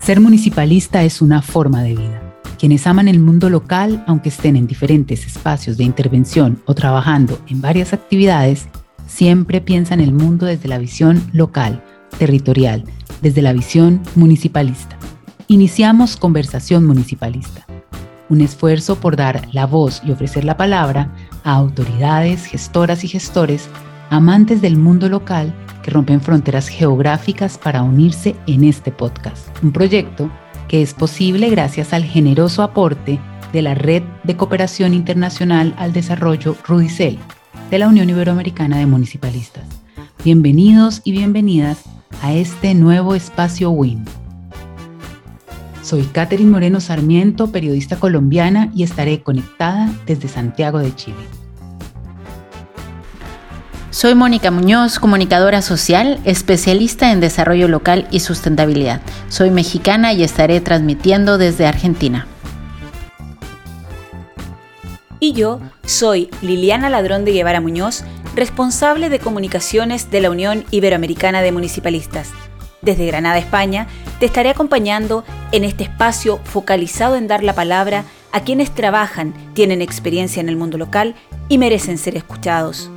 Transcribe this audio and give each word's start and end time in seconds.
Ser 0.00 0.18
municipalista 0.18 1.02
es 1.04 1.20
una 1.20 1.42
forma 1.42 1.82
de 1.82 1.94
vida. 1.94 2.22
Quienes 2.58 2.86
aman 2.86 3.06
el 3.06 3.20
mundo 3.20 3.50
local, 3.50 4.02
aunque 4.06 4.30
estén 4.30 4.56
en 4.56 4.66
diferentes 4.66 5.26
espacios 5.26 5.76
de 5.76 5.84
intervención 5.84 6.62
o 6.64 6.74
trabajando 6.74 7.38
en 7.48 7.60
varias 7.60 7.92
actividades, 7.92 8.66
siempre 9.06 9.60
piensan 9.60 10.00
el 10.00 10.12
mundo 10.12 10.46
desde 10.46 10.68
la 10.68 10.78
visión 10.78 11.22
local, 11.34 11.84
territorial, 12.18 12.84
desde 13.20 13.42
la 13.42 13.52
visión 13.52 14.00
municipalista. 14.14 14.96
Iniciamos 15.48 16.16
Conversación 16.16 16.86
Municipalista, 16.86 17.66
un 18.30 18.40
esfuerzo 18.40 18.96
por 18.96 19.16
dar 19.16 19.48
la 19.52 19.66
voz 19.66 20.00
y 20.02 20.12
ofrecer 20.12 20.44
la 20.46 20.56
palabra 20.56 21.12
a 21.44 21.52
autoridades, 21.52 22.46
gestoras 22.46 23.04
y 23.04 23.08
gestores 23.08 23.68
amantes 24.08 24.62
del 24.62 24.78
mundo 24.78 25.10
local 25.10 25.54
que 25.82 25.90
rompen 25.90 26.20
fronteras 26.20 26.68
geográficas 26.68 27.58
para 27.58 27.82
unirse 27.82 28.36
en 28.46 28.64
este 28.64 28.90
podcast, 28.92 29.48
un 29.62 29.72
proyecto 29.72 30.30
que 30.68 30.82
es 30.82 30.94
posible 30.94 31.50
gracias 31.50 31.92
al 31.92 32.04
generoso 32.04 32.62
aporte 32.62 33.18
de 33.52 33.62
la 33.62 33.74
Red 33.74 34.02
de 34.24 34.36
Cooperación 34.36 34.94
Internacional 34.94 35.74
al 35.78 35.92
Desarrollo 35.92 36.56
Rudicel 36.66 37.18
de 37.70 37.78
la 37.78 37.88
Unión 37.88 38.08
Iberoamericana 38.08 38.78
de 38.78 38.86
Municipalistas. 38.86 39.64
Bienvenidos 40.24 41.00
y 41.04 41.12
bienvenidas 41.12 41.82
a 42.22 42.32
este 42.32 42.74
nuevo 42.74 43.14
espacio 43.14 43.70
WIN. 43.70 44.04
Soy 45.82 46.02
Catherine 46.04 46.50
Moreno 46.50 46.78
Sarmiento, 46.80 47.50
periodista 47.50 47.98
colombiana, 47.98 48.70
y 48.74 48.82
estaré 48.82 49.22
conectada 49.22 49.90
desde 50.06 50.28
Santiago 50.28 50.78
de 50.78 50.94
Chile. 50.94 51.39
Soy 53.92 54.14
Mónica 54.14 54.52
Muñoz, 54.52 55.00
comunicadora 55.00 55.62
social, 55.62 56.20
especialista 56.24 57.10
en 57.10 57.18
desarrollo 57.18 57.66
local 57.66 58.06
y 58.12 58.20
sustentabilidad. 58.20 59.00
Soy 59.28 59.50
mexicana 59.50 60.12
y 60.12 60.22
estaré 60.22 60.60
transmitiendo 60.60 61.38
desde 61.38 61.66
Argentina. 61.66 62.28
Y 65.18 65.32
yo 65.32 65.60
soy 65.84 66.30
Liliana 66.40 66.88
Ladrón 66.88 67.24
de 67.24 67.32
Guevara 67.32 67.60
Muñoz, 67.60 68.04
responsable 68.36 69.08
de 69.08 69.18
comunicaciones 69.18 70.08
de 70.08 70.20
la 70.20 70.30
Unión 70.30 70.64
Iberoamericana 70.70 71.42
de 71.42 71.50
Municipalistas. 71.50 72.30
Desde 72.82 73.06
Granada, 73.06 73.38
España, 73.38 73.88
te 74.20 74.26
estaré 74.26 74.50
acompañando 74.50 75.24
en 75.50 75.64
este 75.64 75.82
espacio 75.82 76.38
focalizado 76.44 77.16
en 77.16 77.26
dar 77.26 77.42
la 77.42 77.56
palabra 77.56 78.04
a 78.30 78.42
quienes 78.42 78.72
trabajan, 78.72 79.34
tienen 79.52 79.82
experiencia 79.82 80.40
en 80.40 80.48
el 80.48 80.56
mundo 80.56 80.78
local 80.78 81.16
y 81.48 81.58
merecen 81.58 81.98
ser 81.98 82.16
escuchados. 82.16 82.88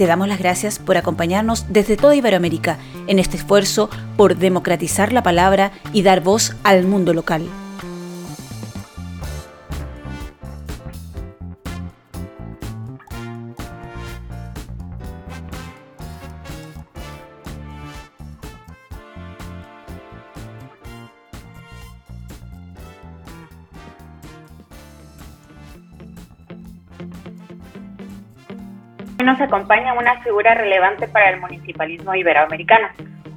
Te 0.00 0.06
damos 0.06 0.28
las 0.28 0.38
gracias 0.38 0.78
por 0.78 0.96
acompañarnos 0.96 1.66
desde 1.68 1.98
toda 1.98 2.16
Iberoamérica 2.16 2.78
en 3.06 3.18
este 3.18 3.36
esfuerzo 3.36 3.90
por 4.16 4.34
democratizar 4.34 5.12
la 5.12 5.22
palabra 5.22 5.72
y 5.92 6.00
dar 6.00 6.22
voz 6.22 6.56
al 6.64 6.86
mundo 6.86 7.12
local. 7.12 7.42
Nos 29.22 29.40
acompaña 29.40 29.94
una 29.94 30.22
figura 30.22 30.54
relevante 30.54 31.08
para 31.08 31.30
el 31.30 31.40
municipalismo 31.40 32.14
iberoamericano, 32.14 32.88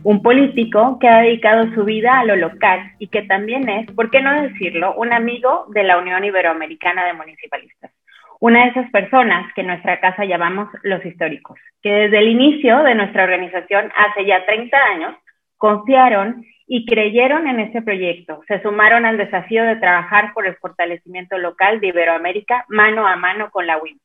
un 0.03 0.21
político 0.21 0.97
que 0.99 1.07
ha 1.07 1.21
dedicado 1.21 1.73
su 1.73 1.83
vida 1.83 2.19
a 2.19 2.25
lo 2.25 2.35
local 2.35 2.91
y 2.99 3.07
que 3.07 3.23
también 3.23 3.69
es, 3.69 3.91
por 3.91 4.09
qué 4.11 4.21
no 4.21 4.41
decirlo, 4.41 4.93
un 4.95 5.13
amigo 5.13 5.65
de 5.69 5.83
la 5.83 5.97
Unión 5.97 6.23
Iberoamericana 6.23 7.05
de 7.05 7.13
Municipalistas. 7.13 7.91
Una 8.39 8.63
de 8.63 8.71
esas 8.71 8.91
personas 8.91 9.53
que 9.53 9.61
en 9.61 9.67
nuestra 9.67 10.01
casa 10.01 10.25
llamamos 10.25 10.67
los 10.83 11.05
históricos, 11.05 11.57
que 11.81 11.89
desde 11.89 12.19
el 12.19 12.27
inicio 12.27 12.83
de 12.83 12.95
nuestra 12.95 13.23
organización 13.23 13.91
hace 13.95 14.25
ya 14.25 14.45
30 14.45 14.77
años 14.77 15.15
confiaron 15.57 16.43
y 16.67 16.85
creyeron 16.85 17.47
en 17.47 17.61
este 17.61 17.81
proyecto. 17.81 18.41
Se 18.47 18.61
sumaron 18.61 19.05
al 19.05 19.17
desafío 19.17 19.63
de 19.63 19.77
trabajar 19.77 20.33
por 20.33 20.45
el 20.45 20.55
fortalecimiento 20.57 21.37
local 21.37 21.79
de 21.79 21.87
Iberoamérica 21.87 22.65
mano 22.67 23.07
a 23.07 23.15
mano 23.15 23.49
con 23.49 23.65
la 23.65 23.77
UIM. 23.77 23.97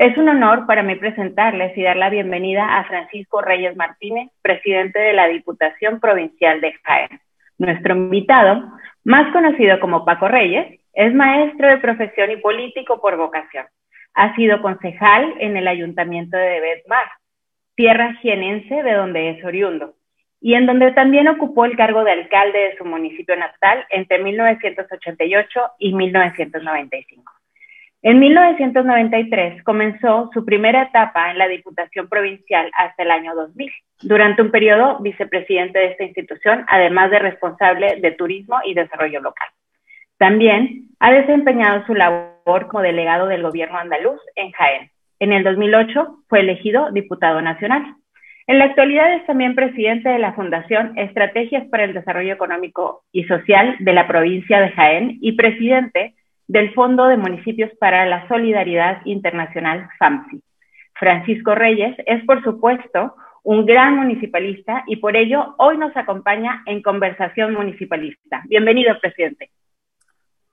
Es 0.00 0.16
un 0.16 0.30
honor 0.30 0.64
para 0.64 0.82
mí 0.82 0.94
presentarles 0.94 1.76
y 1.76 1.82
dar 1.82 1.98
la 1.98 2.08
bienvenida 2.08 2.78
a 2.78 2.84
Francisco 2.84 3.42
Reyes 3.42 3.76
Martínez, 3.76 4.30
presidente 4.40 4.98
de 4.98 5.12
la 5.12 5.26
Diputación 5.28 6.00
Provincial 6.00 6.62
de 6.62 6.72
Jaén. 6.82 7.20
Nuestro 7.58 7.94
invitado, 7.94 8.62
más 9.04 9.30
conocido 9.30 9.78
como 9.78 10.06
Paco 10.06 10.26
Reyes, 10.26 10.80
es 10.94 11.12
maestro 11.12 11.68
de 11.68 11.76
profesión 11.76 12.30
y 12.30 12.38
político 12.38 12.98
por 12.98 13.18
vocación. 13.18 13.66
Ha 14.14 14.34
sido 14.36 14.62
concejal 14.62 15.34
en 15.38 15.58
el 15.58 15.68
Ayuntamiento 15.68 16.38
de 16.38 16.60
Betmar, 16.60 17.06
tierra 17.74 18.14
jienense 18.22 18.82
de 18.82 18.94
donde 18.94 19.28
es 19.28 19.44
oriundo, 19.44 19.96
y 20.40 20.54
en 20.54 20.64
donde 20.64 20.92
también 20.92 21.28
ocupó 21.28 21.66
el 21.66 21.76
cargo 21.76 22.04
de 22.04 22.12
alcalde 22.12 22.58
de 22.58 22.78
su 22.78 22.86
municipio 22.86 23.36
natal 23.36 23.84
entre 23.90 24.18
1988 24.18 25.60
y 25.78 25.92
1995. 25.92 27.39
En 28.02 28.18
1993 28.18 29.62
comenzó 29.62 30.30
su 30.32 30.42
primera 30.46 30.84
etapa 30.84 31.30
en 31.30 31.36
la 31.36 31.48
Diputación 31.48 32.08
Provincial 32.08 32.70
hasta 32.78 33.02
el 33.02 33.10
año 33.10 33.34
2000. 33.34 33.70
Durante 34.02 34.40
un 34.40 34.50
periodo 34.50 34.98
vicepresidente 35.00 35.78
de 35.78 35.86
esta 35.88 36.04
institución, 36.04 36.64
además 36.68 37.10
de 37.10 37.18
responsable 37.18 38.00
de 38.00 38.12
turismo 38.12 38.56
y 38.64 38.72
desarrollo 38.72 39.20
local. 39.20 39.48
También 40.16 40.88
ha 40.98 41.12
desempeñado 41.12 41.84
su 41.84 41.94
labor 41.94 42.68
como 42.68 42.82
delegado 42.82 43.26
del 43.26 43.42
gobierno 43.42 43.78
andaluz 43.78 44.20
en 44.34 44.50
Jaén. 44.52 44.90
En 45.18 45.34
el 45.34 45.44
2008 45.44 46.24
fue 46.26 46.40
elegido 46.40 46.90
diputado 46.92 47.42
nacional. 47.42 47.96
En 48.46 48.58
la 48.58 48.64
actualidad 48.64 49.14
es 49.14 49.26
también 49.26 49.54
presidente 49.54 50.08
de 50.08 50.18
la 50.18 50.32
Fundación 50.32 50.96
Estrategias 50.96 51.68
para 51.68 51.84
el 51.84 51.92
Desarrollo 51.92 52.32
Económico 52.32 53.02
y 53.12 53.24
Social 53.24 53.76
de 53.78 53.92
la 53.92 54.08
provincia 54.08 54.58
de 54.58 54.70
Jaén 54.70 55.18
y 55.20 55.32
presidente 55.32 56.14
del 56.50 56.74
Fondo 56.74 57.06
de 57.06 57.16
Municipios 57.16 57.70
para 57.78 58.04
la 58.06 58.26
Solidaridad 58.26 59.02
Internacional, 59.04 59.88
FAMSI. 60.00 60.42
Francisco 60.98 61.54
Reyes 61.54 61.96
es, 62.06 62.24
por 62.24 62.42
supuesto, 62.42 63.14
un 63.44 63.64
gran 63.64 63.94
municipalista 63.94 64.82
y 64.88 64.96
por 64.96 65.14
ello 65.14 65.54
hoy 65.58 65.78
nos 65.78 65.96
acompaña 65.96 66.64
en 66.66 66.82
Conversación 66.82 67.54
Municipalista. 67.54 68.42
Bienvenido, 68.48 68.98
presidente. 69.00 69.52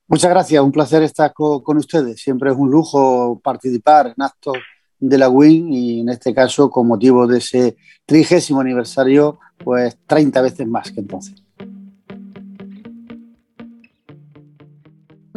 Muchas 0.08 0.30
gracias, 0.30 0.62
un 0.62 0.72
placer 0.72 1.02
estar 1.02 1.34
con, 1.34 1.78
ustedes. 1.78 2.22
Siempre 2.22 2.52
es 2.52 2.56
un 2.56 2.70
lujo 2.70 3.42
participar 3.44 4.14
en 4.16 4.22
actos 4.24 4.60
de 5.00 5.18
la 5.18 5.30
WIN 5.30 5.74
y 5.74 6.02
en 6.02 6.10
este 6.10 6.32
caso 6.32 6.70
con 6.70 6.88
motivo 6.88 7.26
de 7.26 7.40
ese 7.40 7.76
trigésimo 8.06 8.62
aniversario, 8.62 9.40
pues 9.58 9.98
30 10.06 10.44
veces 10.44 10.68
más 10.68 10.92
que 10.92 11.00
entonces. 11.00 11.47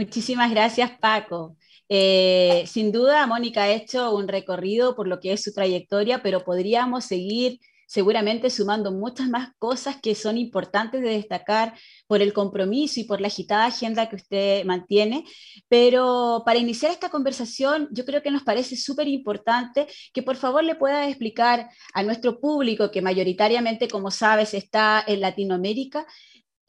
Muchísimas 0.00 0.50
gracias, 0.50 0.93
Paco. 0.99 1.59
Eh, 1.87 2.65
sin 2.66 2.91
duda, 2.91 3.27
Mónica 3.27 3.65
ha 3.65 3.71
hecho 3.71 4.15
un 4.16 4.28
recorrido 4.28 4.97
por 4.97 5.06
lo 5.06 5.21
que 5.21 5.34
es 5.34 5.43
su 5.43 5.53
trayectoria, 5.53 6.22
pero 6.22 6.43
podríamos 6.43 7.05
seguir 7.05 7.61
seguramente 7.87 8.49
sumando 8.49 8.93
muchas 8.93 9.28
más 9.28 9.50
cosas 9.59 9.97
que 10.00 10.15
son 10.15 10.38
importantes 10.38 11.03
de 11.03 11.11
destacar 11.11 11.75
por 12.06 12.22
el 12.22 12.33
compromiso 12.33 13.00
y 13.00 13.05
por 13.05 13.21
la 13.21 13.27
agitada 13.27 13.66
agenda 13.66 14.09
que 14.09 14.16
usted 14.16 14.65
mantiene. 14.65 15.25
Pero 15.69 16.44
para 16.47 16.59
iniciar 16.59 16.93
esta 16.93 17.11
conversación, 17.11 17.88
yo 17.91 18.06
creo 18.06 18.22
que 18.22 18.31
nos 18.31 18.43
parece 18.43 18.77
súper 18.77 19.06
importante 19.06 19.87
que 20.15 20.22
por 20.22 20.37
favor 20.37 20.65
le 20.65 20.76
pueda 20.76 21.08
explicar 21.08 21.69
a 21.93 22.03
nuestro 22.03 22.41
público, 22.41 22.91
que 22.91 23.03
mayoritariamente, 23.03 23.87
como 23.87 24.11
sabes, 24.11 24.55
está 24.55 25.05
en 25.06 25.20
Latinoamérica, 25.20 26.06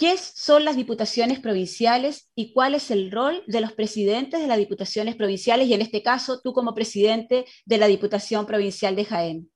¿Qué 0.02 0.18
son 0.18 0.66
las 0.66 0.76
diputaciones 0.76 1.40
provinciales 1.40 2.32
y 2.34 2.54
cuál 2.54 2.74
es 2.74 2.90
el 2.90 3.12
rol 3.12 3.44
de 3.46 3.62
los 3.62 3.74
presidentes 3.74 4.42
de 4.42 4.48
las 4.48 4.58
diputaciones 4.58 5.16
provinciales 5.16 5.68
y 5.68 5.76
en 5.76 5.82
este 5.82 6.02
caso 6.02 6.42
tú 6.44 6.54
como 6.54 6.74
presidente 6.74 7.46
de 7.68 7.78
la 7.78 7.86
Diputación 7.86 8.48
Provincial 8.48 8.96
de 8.96 9.06
Jaén? 9.06 9.52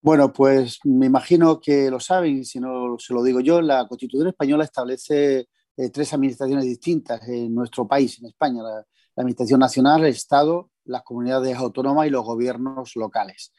Bueno, 0.00 0.32
pues 0.32 0.78
me 0.84 1.06
imagino 1.06 1.58
que 1.58 1.90
lo 1.90 1.98
saben, 1.98 2.44
si 2.44 2.60
no 2.60 3.00
se 3.00 3.12
lo 3.12 3.24
digo 3.24 3.40
yo, 3.40 3.60
la 3.60 3.88
Constitución 3.88 4.28
española 4.28 4.62
establece 4.62 5.48
eh, 5.76 5.90
tres 5.92 6.14
administraciones 6.14 6.64
distintas 6.66 7.26
en 7.26 7.52
nuestro 7.52 7.88
país, 7.88 8.16
en 8.20 8.26
España, 8.26 8.62
la, 8.62 8.86
Administración 9.16 9.58
Nacional, 9.58 10.02
el 10.04 10.10
Estado, 10.10 10.70
las 10.84 11.02
comunidades 11.02 11.56
autónomas 11.56 12.06
y 12.06 12.10
los 12.10 12.24
gobiernos 12.24 12.94
locales. 12.94 13.52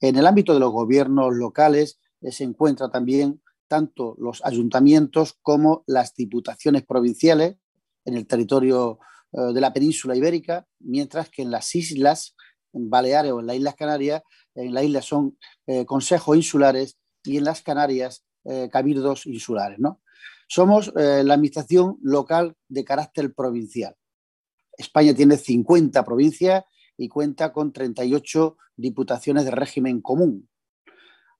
En 0.00 0.16
el 0.16 0.26
ámbito 0.26 0.54
de 0.54 0.60
los 0.60 0.72
gobiernos 0.72 1.34
locales 1.34 2.00
eh, 2.22 2.32
se 2.32 2.44
encuentra 2.44 2.88
también 2.88 3.42
tanto 3.74 4.14
los 4.18 4.44
ayuntamientos 4.44 5.36
como 5.42 5.82
las 5.88 6.14
diputaciones 6.14 6.84
provinciales 6.86 7.56
en 8.04 8.14
el 8.16 8.24
territorio 8.28 9.00
eh, 9.32 9.52
de 9.52 9.60
la 9.60 9.72
península 9.72 10.14
ibérica, 10.14 10.64
mientras 10.78 11.28
que 11.28 11.42
en 11.42 11.50
las 11.50 11.74
islas, 11.74 12.36
en 12.72 12.88
Baleares 12.88 13.32
o 13.32 13.40
en 13.40 13.48
las 13.48 13.56
Islas 13.56 13.74
Canarias, 13.74 14.22
en 14.54 14.72
las 14.72 14.84
islas 14.84 15.04
son 15.04 15.36
eh, 15.66 15.84
consejos 15.84 16.36
insulares 16.36 16.98
y 17.24 17.38
en 17.38 17.44
las 17.44 17.62
Canarias 17.62 18.24
eh, 18.44 18.68
cabildos 18.70 19.26
insulares. 19.26 19.78
Somos 20.46 20.92
eh, 20.96 21.24
la 21.24 21.34
administración 21.34 21.98
local 22.00 22.54
de 22.68 22.84
carácter 22.84 23.34
provincial. 23.34 23.96
España 24.76 25.14
tiene 25.14 25.36
50 25.36 26.04
provincias 26.04 26.62
y 26.96 27.08
cuenta 27.08 27.52
con 27.52 27.72
38 27.72 28.56
diputaciones 28.76 29.46
de 29.46 29.50
régimen 29.50 30.00
común. 30.00 30.48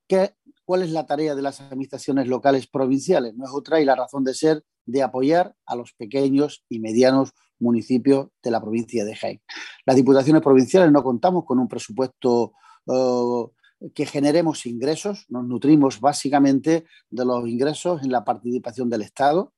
¿Qué, 0.09 0.35
¿Cuál 0.65 0.83
es 0.83 0.91
la 0.91 1.07
tarea 1.07 1.35
de 1.35 1.43
las 1.43 1.61
administraciones 1.61 2.27
locales 2.27 2.67
provinciales? 2.67 3.35
No 3.35 3.45
es 3.45 3.51
otra 3.53 3.81
y 3.81 3.85
la 3.85 3.95
razón 3.95 4.25
de 4.25 4.35
ser 4.35 4.65
de 4.87 5.03
apoyar 5.03 5.55
a 5.67 5.77
los 5.77 5.93
pequeños 5.93 6.65
y 6.69 6.79
medianos 6.79 7.33
municipios 7.59 8.29
de 8.43 8.51
la 8.51 8.61
provincia 8.61 9.05
de 9.05 9.15
Jaén. 9.15 9.43
Las 9.87 9.97
diputaciones 9.97 10.43
provinciales 10.43 10.91
no 10.91 11.03
contamos 11.03 11.45
con 11.45 11.59
un 11.59 11.69
presupuesto 11.69 12.53
uh, 12.87 13.51
que 13.95 14.07
generemos 14.07 14.67
ingresos, 14.67 15.27
nos 15.29 15.45
nutrimos 15.45 16.01
básicamente 16.01 16.87
de 17.11 17.25
los 17.25 17.47
ingresos 17.49 18.03
en 18.03 18.13
la 18.13 18.25
participación 18.25 18.89
del 18.89 19.03
Estado, 19.03 19.53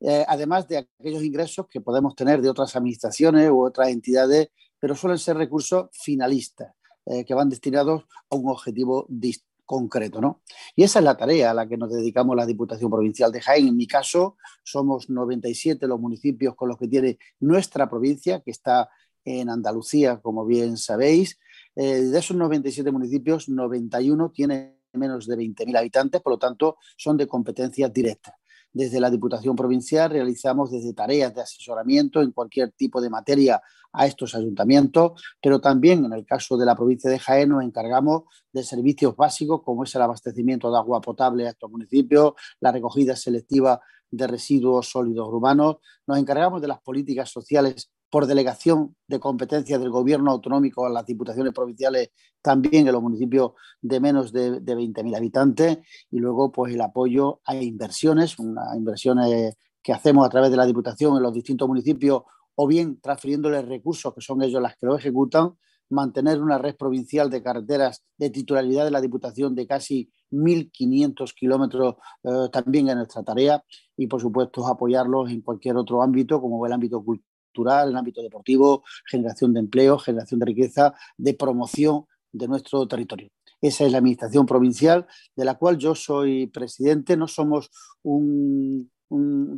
eh, 0.00 0.24
además 0.28 0.66
de 0.68 0.78
aquellos 0.78 1.22
ingresos 1.22 1.66
que 1.68 1.80
podemos 1.80 2.14
tener 2.14 2.40
de 2.40 2.48
otras 2.48 2.74
administraciones 2.76 3.50
u 3.50 3.64
otras 3.64 3.88
entidades, 3.88 4.48
pero 4.78 4.94
suelen 4.94 5.18
ser 5.18 5.36
recursos 5.36 5.88
finalistas, 5.92 6.74
eh, 7.06 7.24
que 7.24 7.34
van 7.34 7.48
destinados 7.48 8.04
a 8.30 8.36
un 8.36 8.50
objetivo 8.50 9.06
concreto. 9.70 10.20
¿no? 10.20 10.42
Y 10.74 10.82
esa 10.82 10.98
es 10.98 11.04
la 11.04 11.16
tarea 11.16 11.52
a 11.52 11.54
la 11.54 11.68
que 11.68 11.76
nos 11.76 11.92
dedicamos 11.92 12.34
la 12.34 12.44
Diputación 12.44 12.90
Provincial 12.90 13.30
de 13.30 13.40
Jaén. 13.40 13.68
En 13.68 13.76
mi 13.76 13.86
caso, 13.86 14.36
somos 14.64 15.08
97 15.08 15.86
los 15.86 16.00
municipios 16.00 16.56
con 16.56 16.68
los 16.68 16.76
que 16.76 16.88
tiene 16.88 17.18
nuestra 17.38 17.88
provincia, 17.88 18.40
que 18.40 18.50
está 18.50 18.90
en 19.24 19.48
Andalucía, 19.48 20.18
como 20.20 20.44
bien 20.44 20.76
sabéis. 20.76 21.38
Eh, 21.76 22.02
de 22.02 22.18
esos 22.18 22.36
97 22.36 22.90
municipios, 22.90 23.48
91 23.48 24.32
tienen 24.32 24.76
menos 24.92 25.28
de 25.28 25.36
20.000 25.36 25.78
habitantes, 25.78 26.20
por 26.20 26.32
lo 26.32 26.38
tanto, 26.40 26.78
son 26.96 27.16
de 27.16 27.28
competencias 27.28 27.92
directas. 27.92 28.34
Desde 28.72 29.00
la 29.00 29.10
Diputación 29.10 29.56
Provincial 29.56 30.10
realizamos 30.10 30.70
desde 30.70 30.92
tareas 30.92 31.34
de 31.34 31.42
asesoramiento 31.42 32.22
en 32.22 32.30
cualquier 32.30 32.70
tipo 32.72 33.00
de 33.00 33.10
materia 33.10 33.60
a 33.92 34.06
estos 34.06 34.34
ayuntamientos, 34.34 35.20
pero 35.42 35.60
también 35.60 36.04
en 36.04 36.12
el 36.12 36.24
caso 36.24 36.56
de 36.56 36.66
la 36.66 36.76
provincia 36.76 37.10
de 37.10 37.18
Jaén 37.18 37.48
nos 37.48 37.64
encargamos 37.64 38.22
de 38.52 38.62
servicios 38.62 39.16
básicos 39.16 39.62
como 39.64 39.84
es 39.84 39.94
el 39.94 40.02
abastecimiento 40.02 40.70
de 40.70 40.78
agua 40.78 41.00
potable 41.00 41.46
a 41.46 41.50
estos 41.50 41.70
municipios, 41.70 42.34
la 42.60 42.70
recogida 42.70 43.16
selectiva 43.16 43.80
de 44.10 44.26
residuos 44.26 44.88
sólidos 44.90 45.28
urbanos, 45.28 45.76
nos 46.06 46.18
encargamos 46.18 46.60
de 46.60 46.68
las 46.68 46.80
políticas 46.80 47.30
sociales 47.30 47.90
por 48.10 48.26
delegación 48.26 48.96
de 49.06 49.20
competencia 49.20 49.78
del 49.78 49.90
gobierno 49.90 50.32
autonómico 50.32 50.84
a 50.84 50.90
las 50.90 51.06
diputaciones 51.06 51.52
provinciales 51.54 52.10
también 52.42 52.86
en 52.86 52.92
los 52.92 53.02
municipios 53.02 53.52
de 53.80 54.00
menos 54.00 54.32
de, 54.32 54.60
20.000 54.60 55.16
habitantes 55.16 55.78
y 56.10 56.18
luego 56.18 56.50
pues 56.50 56.74
el 56.74 56.80
apoyo 56.80 57.40
a 57.44 57.54
inversiones, 57.54 58.38
unas 58.38 58.76
inversiones 58.76 59.56
que 59.82 59.92
hacemos 59.92 60.26
a 60.26 60.28
través 60.28 60.50
de 60.50 60.56
la 60.56 60.66
diputación 60.66 61.16
en 61.16 61.22
los 61.22 61.32
distintos 61.32 61.68
municipios 61.68 62.22
o 62.56 62.66
bien 62.66 63.00
transfiriéndoles 63.00 63.66
recursos 63.66 64.12
que 64.12 64.20
son 64.20 64.42
ellos 64.42 64.60
las 64.60 64.76
que 64.76 64.86
lo 64.86 64.96
ejecutan, 64.96 65.54
mantener 65.88 66.42
una 66.42 66.58
red 66.58 66.76
provincial 66.76 67.30
de 67.30 67.42
carreteras 67.42 68.04
de 68.16 68.30
titularidad 68.30 68.84
de 68.84 68.90
la 68.90 69.00
Diputación 69.00 69.54
de 69.54 69.66
casi 69.66 70.10
1.500 70.30 71.34
kilómetros 71.34 71.96
eh, 72.22 72.48
también 72.52 72.88
en 72.88 72.98
nuestra 72.98 73.24
tarea 73.24 73.64
y, 73.96 74.06
por 74.06 74.20
supuesto, 74.20 74.66
apoyarlos 74.66 75.30
en 75.30 75.40
cualquier 75.40 75.76
otro 75.76 76.00
ámbito, 76.00 76.40
como 76.40 76.64
el 76.64 76.72
ámbito 76.72 77.04
cultural 77.04 77.29
cultural, 77.50 77.90
en 77.90 77.96
ámbito 77.96 78.22
deportivo, 78.22 78.84
generación 79.06 79.52
de 79.52 79.60
empleo, 79.60 79.98
generación 79.98 80.40
de 80.40 80.46
riqueza, 80.46 80.94
de 81.18 81.34
promoción 81.34 82.06
de 82.32 82.48
nuestro 82.48 82.86
territorio. 82.86 83.28
Esa 83.60 83.84
es 83.84 83.92
la 83.92 83.98
administración 83.98 84.46
provincial 84.46 85.06
de 85.36 85.44
la 85.44 85.56
cual 85.56 85.76
yo 85.76 85.94
soy 85.94 86.46
presidente. 86.46 87.16
No 87.16 87.28
somos 87.28 87.70
una 88.02 88.86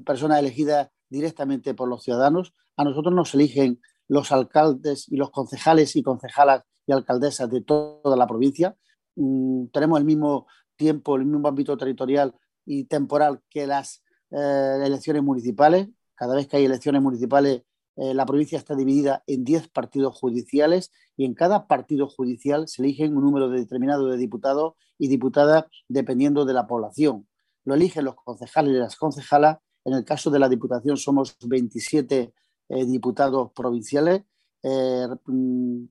persona 0.05 0.39
elegida 0.39 0.91
directamente 1.09 1.75
por 1.75 1.89
los 1.89 2.03
ciudadanos. 2.03 2.55
A 2.77 2.85
nosotros 2.85 3.15
nos 3.15 3.35
eligen 3.35 3.81
los 4.09 4.33
alcaldes 4.33 5.07
y 5.09 5.17
los 5.17 5.31
concejales 5.31 5.95
y 5.95 6.03
concejalas 6.03 6.65
y 6.87 6.93
alcaldesas 6.93 7.49
de 7.51 7.61
toda 7.61 8.17
la 8.17 8.27
provincia. 8.27 8.77
Mm, 9.15 9.67
tenemos 9.67 9.99
el 9.99 10.05
mismo 10.05 10.47
tiempo, 10.77 11.17
el 11.17 11.27
mismo 11.27 11.47
ámbito 11.47 11.77
territorial 11.77 12.35
y 12.65 12.85
temporal 12.85 13.41
que 13.49 13.67
las 13.67 14.03
eh, 14.31 14.79
elecciones 14.85 15.23
municipales. 15.23 15.89
Cada 16.15 16.35
vez 16.35 16.49
que 16.49 16.57
hay 16.57 16.65
elecciones 16.65 17.03
municipales 17.03 17.63
eh, 17.97 18.15
la 18.15 18.25
provincia 18.25 18.57
está 18.57 18.75
dividida 18.75 19.23
en 19.27 19.45
10 19.45 19.69
partidos 19.69 20.19
judiciales 20.19 20.93
y 21.17 21.25
en 21.25 21.35
cada 21.35 21.67
partido 21.67 22.09
judicial 22.09 22.69
se 22.69 22.83
eligen 22.83 23.17
un 23.17 23.25
número 23.25 23.51
determinado 23.51 24.09
de 24.09 24.17
diputados 24.17 24.75
y 24.99 25.09
diputadas 25.09 25.67
dependiendo 25.89 26.45
de 26.45 26.55
la 26.55 26.67
población. 26.67 27.27
Lo 27.65 27.75
eligen 27.75 28.05
los 28.05 28.17
concejales 28.17 28.73
y 28.73 28.79
las 28.79 28.97
concejalas. 28.97 29.59
En 29.85 29.95
el 29.95 30.05
caso 30.05 30.31
de 30.31 30.39
la 30.39 30.49
Diputación 30.49 30.97
somos 30.97 31.37
27 31.45 32.33
eh, 32.69 32.85
diputados 32.87 33.53
provinciales. 33.53 34.23
Eh, 34.63 35.09
mm, 35.27 35.85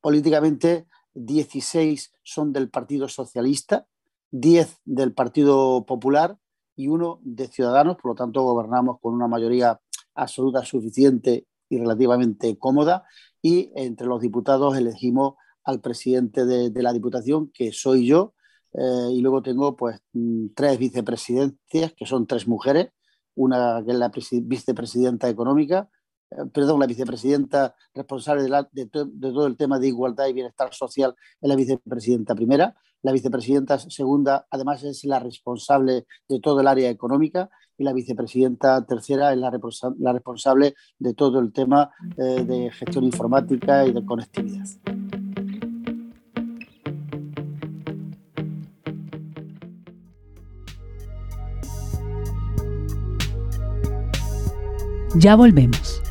políticamente 0.00 0.86
16 1.14 2.12
son 2.22 2.52
del 2.52 2.68
Partido 2.68 3.08
Socialista, 3.08 3.86
10 4.32 4.80
del 4.84 5.12
Partido 5.12 5.84
Popular 5.86 6.38
y 6.74 6.88
uno 6.88 7.20
de 7.22 7.48
Ciudadanos, 7.48 7.96
por 7.96 8.12
lo 8.12 8.14
tanto 8.14 8.42
gobernamos 8.42 8.98
con 9.00 9.14
una 9.14 9.28
mayoría 9.28 9.80
absoluta, 10.14 10.64
suficiente 10.64 11.46
y 11.68 11.78
relativamente 11.78 12.56
cómoda. 12.58 13.04
Y 13.40 13.70
entre 13.74 14.06
los 14.06 14.20
diputados 14.20 14.76
elegimos 14.76 15.34
al 15.64 15.80
presidente 15.80 16.44
de, 16.44 16.82
la 16.82 16.92
Diputación, 16.92 17.50
que 17.52 17.72
soy 17.72 18.06
yo, 18.06 18.34
eh, 18.74 19.10
y 19.12 19.20
luego 19.20 19.42
tengo 19.42 19.76
pues 19.76 20.00
mm, 20.12 20.48
tres 20.54 20.78
vicepresidencias, 20.78 21.92
que 21.94 22.06
son 22.06 22.26
tres 22.26 22.48
mujeres, 22.48 22.90
una 23.34 23.82
que 23.84 23.92
es 23.92 23.98
la 23.98 24.10
vicepresidenta 24.42 25.28
económica, 25.28 25.88
perdón, 26.52 26.80
la 26.80 26.86
vicepresidenta 26.86 27.74
responsable 27.94 28.48
de, 28.72 28.86
todo 28.86 29.46
el 29.46 29.56
tema 29.56 29.78
de 29.78 29.88
igualdad 29.88 30.26
y 30.26 30.32
bienestar 30.32 30.72
social 30.72 31.14
es 31.40 31.48
la 31.48 31.56
vicepresidenta 31.56 32.34
primera, 32.34 32.74
la 33.02 33.12
vicepresidenta 33.12 33.78
segunda 33.78 34.46
además 34.50 34.84
es 34.84 35.04
la 35.04 35.18
responsable 35.18 36.06
de 36.28 36.40
todo 36.40 36.60
el 36.60 36.68
área 36.68 36.88
económica 36.88 37.50
y 37.76 37.84
la 37.84 37.92
vicepresidenta 37.92 38.84
tercera 38.86 39.32
es 39.32 39.38
la, 39.38 39.50
responsable 40.12 40.74
de 40.98 41.14
todo 41.14 41.40
el 41.40 41.52
tema 41.52 41.90
eh, 42.16 42.44
de 42.44 42.70
gestión 42.70 43.04
informática 43.04 43.84
y 43.86 43.92
de 43.92 44.04
conectividad. 44.04 44.66
Ya 55.14 55.36
volvemos. 55.36 56.01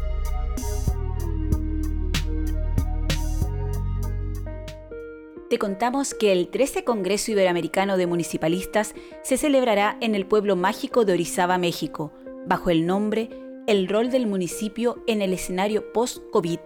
Te 5.52 5.60
contamos 5.60 6.14
que 6.14 6.32
el 6.32 6.48
13 6.48 6.86
Congreso 6.86 7.34
Iberoamericano 7.34 7.98
de 7.98 8.08
Municipalistas 8.08 8.96
se 9.22 9.36
celebrará 9.36 9.98
en 10.00 10.16
el 10.16 10.26
pueblo 10.26 10.56
mágico 10.56 11.04
de 11.04 11.12
Orizaba, 11.12 11.58
México, 11.58 12.14
bajo 12.48 12.70
el 12.70 12.86
nombre 12.86 13.30
El 13.68 13.90
rol 13.90 14.12
del 14.12 14.28
municipio 14.28 15.04
en 15.08 15.22
el 15.22 15.34
escenario 15.34 15.92
post-COVID, 15.92 16.60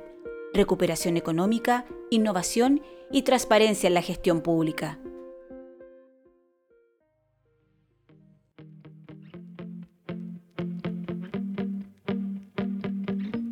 recuperación 0.54 1.18
económica, 1.18 1.88
innovación 2.12 2.84
y 3.12 3.24
transparencia 3.24 3.88
en 3.88 3.96
la 3.96 4.04
gestión 4.04 4.42
pública. 4.42 5.00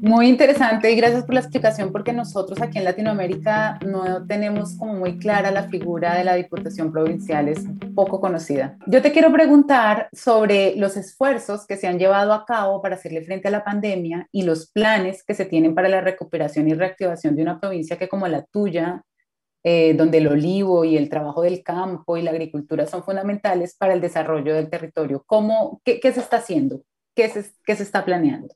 Muy 0.03 0.27
interesante 0.27 0.91
y 0.91 0.97
gracias 0.97 1.23
por 1.23 1.33
la 1.33 1.39
explicación 1.39 1.93
porque 1.93 2.11
nosotros 2.11 2.61
aquí 2.61 2.77
en 2.77 2.83
Latinoamérica 2.83 3.79
no 3.85 4.27
tenemos 4.27 4.75
como 4.75 4.95
muy 4.95 5.17
clara 5.17 5.49
la 5.49 5.69
figura 5.69 6.17
de 6.17 6.25
la 6.25 6.35
Diputación 6.35 6.91
Provincial, 6.91 7.47
es 7.47 7.63
poco 7.95 8.19
conocida. 8.19 8.77
Yo 8.85 9.01
te 9.01 9.13
quiero 9.13 9.31
preguntar 9.31 10.09
sobre 10.11 10.75
los 10.75 10.97
esfuerzos 10.97 11.65
que 11.65 11.77
se 11.77 11.87
han 11.87 11.99
llevado 11.99 12.33
a 12.33 12.45
cabo 12.45 12.81
para 12.81 12.95
hacerle 12.95 13.21
frente 13.21 13.47
a 13.47 13.51
la 13.51 13.63
pandemia 13.63 14.27
y 14.33 14.41
los 14.41 14.69
planes 14.69 15.23
que 15.23 15.35
se 15.35 15.45
tienen 15.45 15.73
para 15.73 15.87
la 15.87 16.01
recuperación 16.01 16.67
y 16.67 16.73
reactivación 16.73 17.37
de 17.37 17.43
una 17.43 17.61
provincia 17.61 17.97
que 17.97 18.09
como 18.09 18.27
la 18.27 18.43
tuya, 18.43 19.03
eh, 19.63 19.93
donde 19.93 20.17
el 20.17 20.27
olivo 20.27 20.83
y 20.83 20.97
el 20.97 21.07
trabajo 21.07 21.43
del 21.43 21.63
campo 21.63 22.17
y 22.17 22.23
la 22.23 22.31
agricultura 22.31 22.85
son 22.87 23.05
fundamentales 23.05 23.73
para 23.77 23.93
el 23.93 24.01
desarrollo 24.01 24.53
del 24.53 24.69
territorio. 24.69 25.23
¿Cómo, 25.25 25.79
qué, 25.85 26.01
qué 26.01 26.11
se 26.11 26.19
está 26.19 26.39
haciendo? 26.39 26.81
¿Qué 27.15 27.29
se, 27.29 27.45
qué 27.65 27.77
se 27.77 27.83
está 27.83 28.03
planeando? 28.03 28.53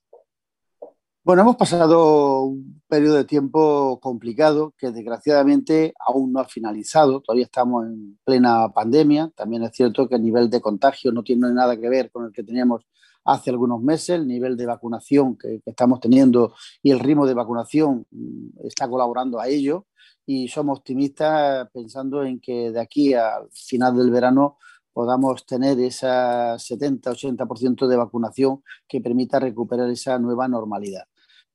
Bueno, 1.28 1.42
hemos 1.42 1.58
pasado 1.58 2.44
un 2.44 2.82
periodo 2.88 3.16
de 3.16 3.26
tiempo 3.26 4.00
complicado 4.00 4.74
que 4.78 4.92
desgraciadamente 4.92 5.94
aún 6.00 6.32
no 6.32 6.40
ha 6.40 6.46
finalizado. 6.46 7.20
Todavía 7.20 7.44
estamos 7.44 7.86
en 7.86 8.18
plena 8.24 8.72
pandemia. 8.72 9.30
También 9.36 9.64
es 9.64 9.72
cierto 9.74 10.08
que 10.08 10.16
el 10.16 10.24
nivel 10.24 10.50
de 10.50 10.62
contagio 10.62 11.12
no 11.12 11.24
tiene 11.24 11.52
nada 11.52 11.78
que 11.78 11.90
ver 11.90 12.12
con 12.12 12.24
el 12.24 12.32
que 12.32 12.44
teníamos 12.44 12.86
hace 13.26 13.50
algunos 13.50 13.82
meses. 13.82 14.12
El 14.12 14.26
nivel 14.26 14.56
de 14.56 14.68
vacunación 14.68 15.38
que, 15.38 15.60
estamos 15.66 16.00
teniendo 16.00 16.54
y 16.82 16.92
el 16.92 17.02
ritmo 17.02 17.28
de 17.28 17.34
vacunación 17.34 18.06
mm, 18.10 18.66
está 18.66 18.88
colaborando 18.88 19.42
a 19.42 19.50
ello. 19.50 19.86
Y 20.26 20.48
somos 20.48 20.80
optimistas 20.80 21.68
pensando 21.74 22.24
en 22.24 22.40
que 22.40 22.72
de 22.72 22.80
aquí 22.80 23.14
al 23.14 23.50
final 23.52 23.98
del 23.98 24.12
verano 24.12 24.60
podamos 24.94 25.46
tener 25.46 25.78
esa 25.82 26.56
70-80% 26.56 27.86
de 27.86 27.98
vacunación 27.98 28.64
que 28.88 29.02
permita 29.02 29.42
recuperar 29.42 29.90
esa 29.90 30.18
nueva 30.20 30.48
normalidad. 30.48 31.04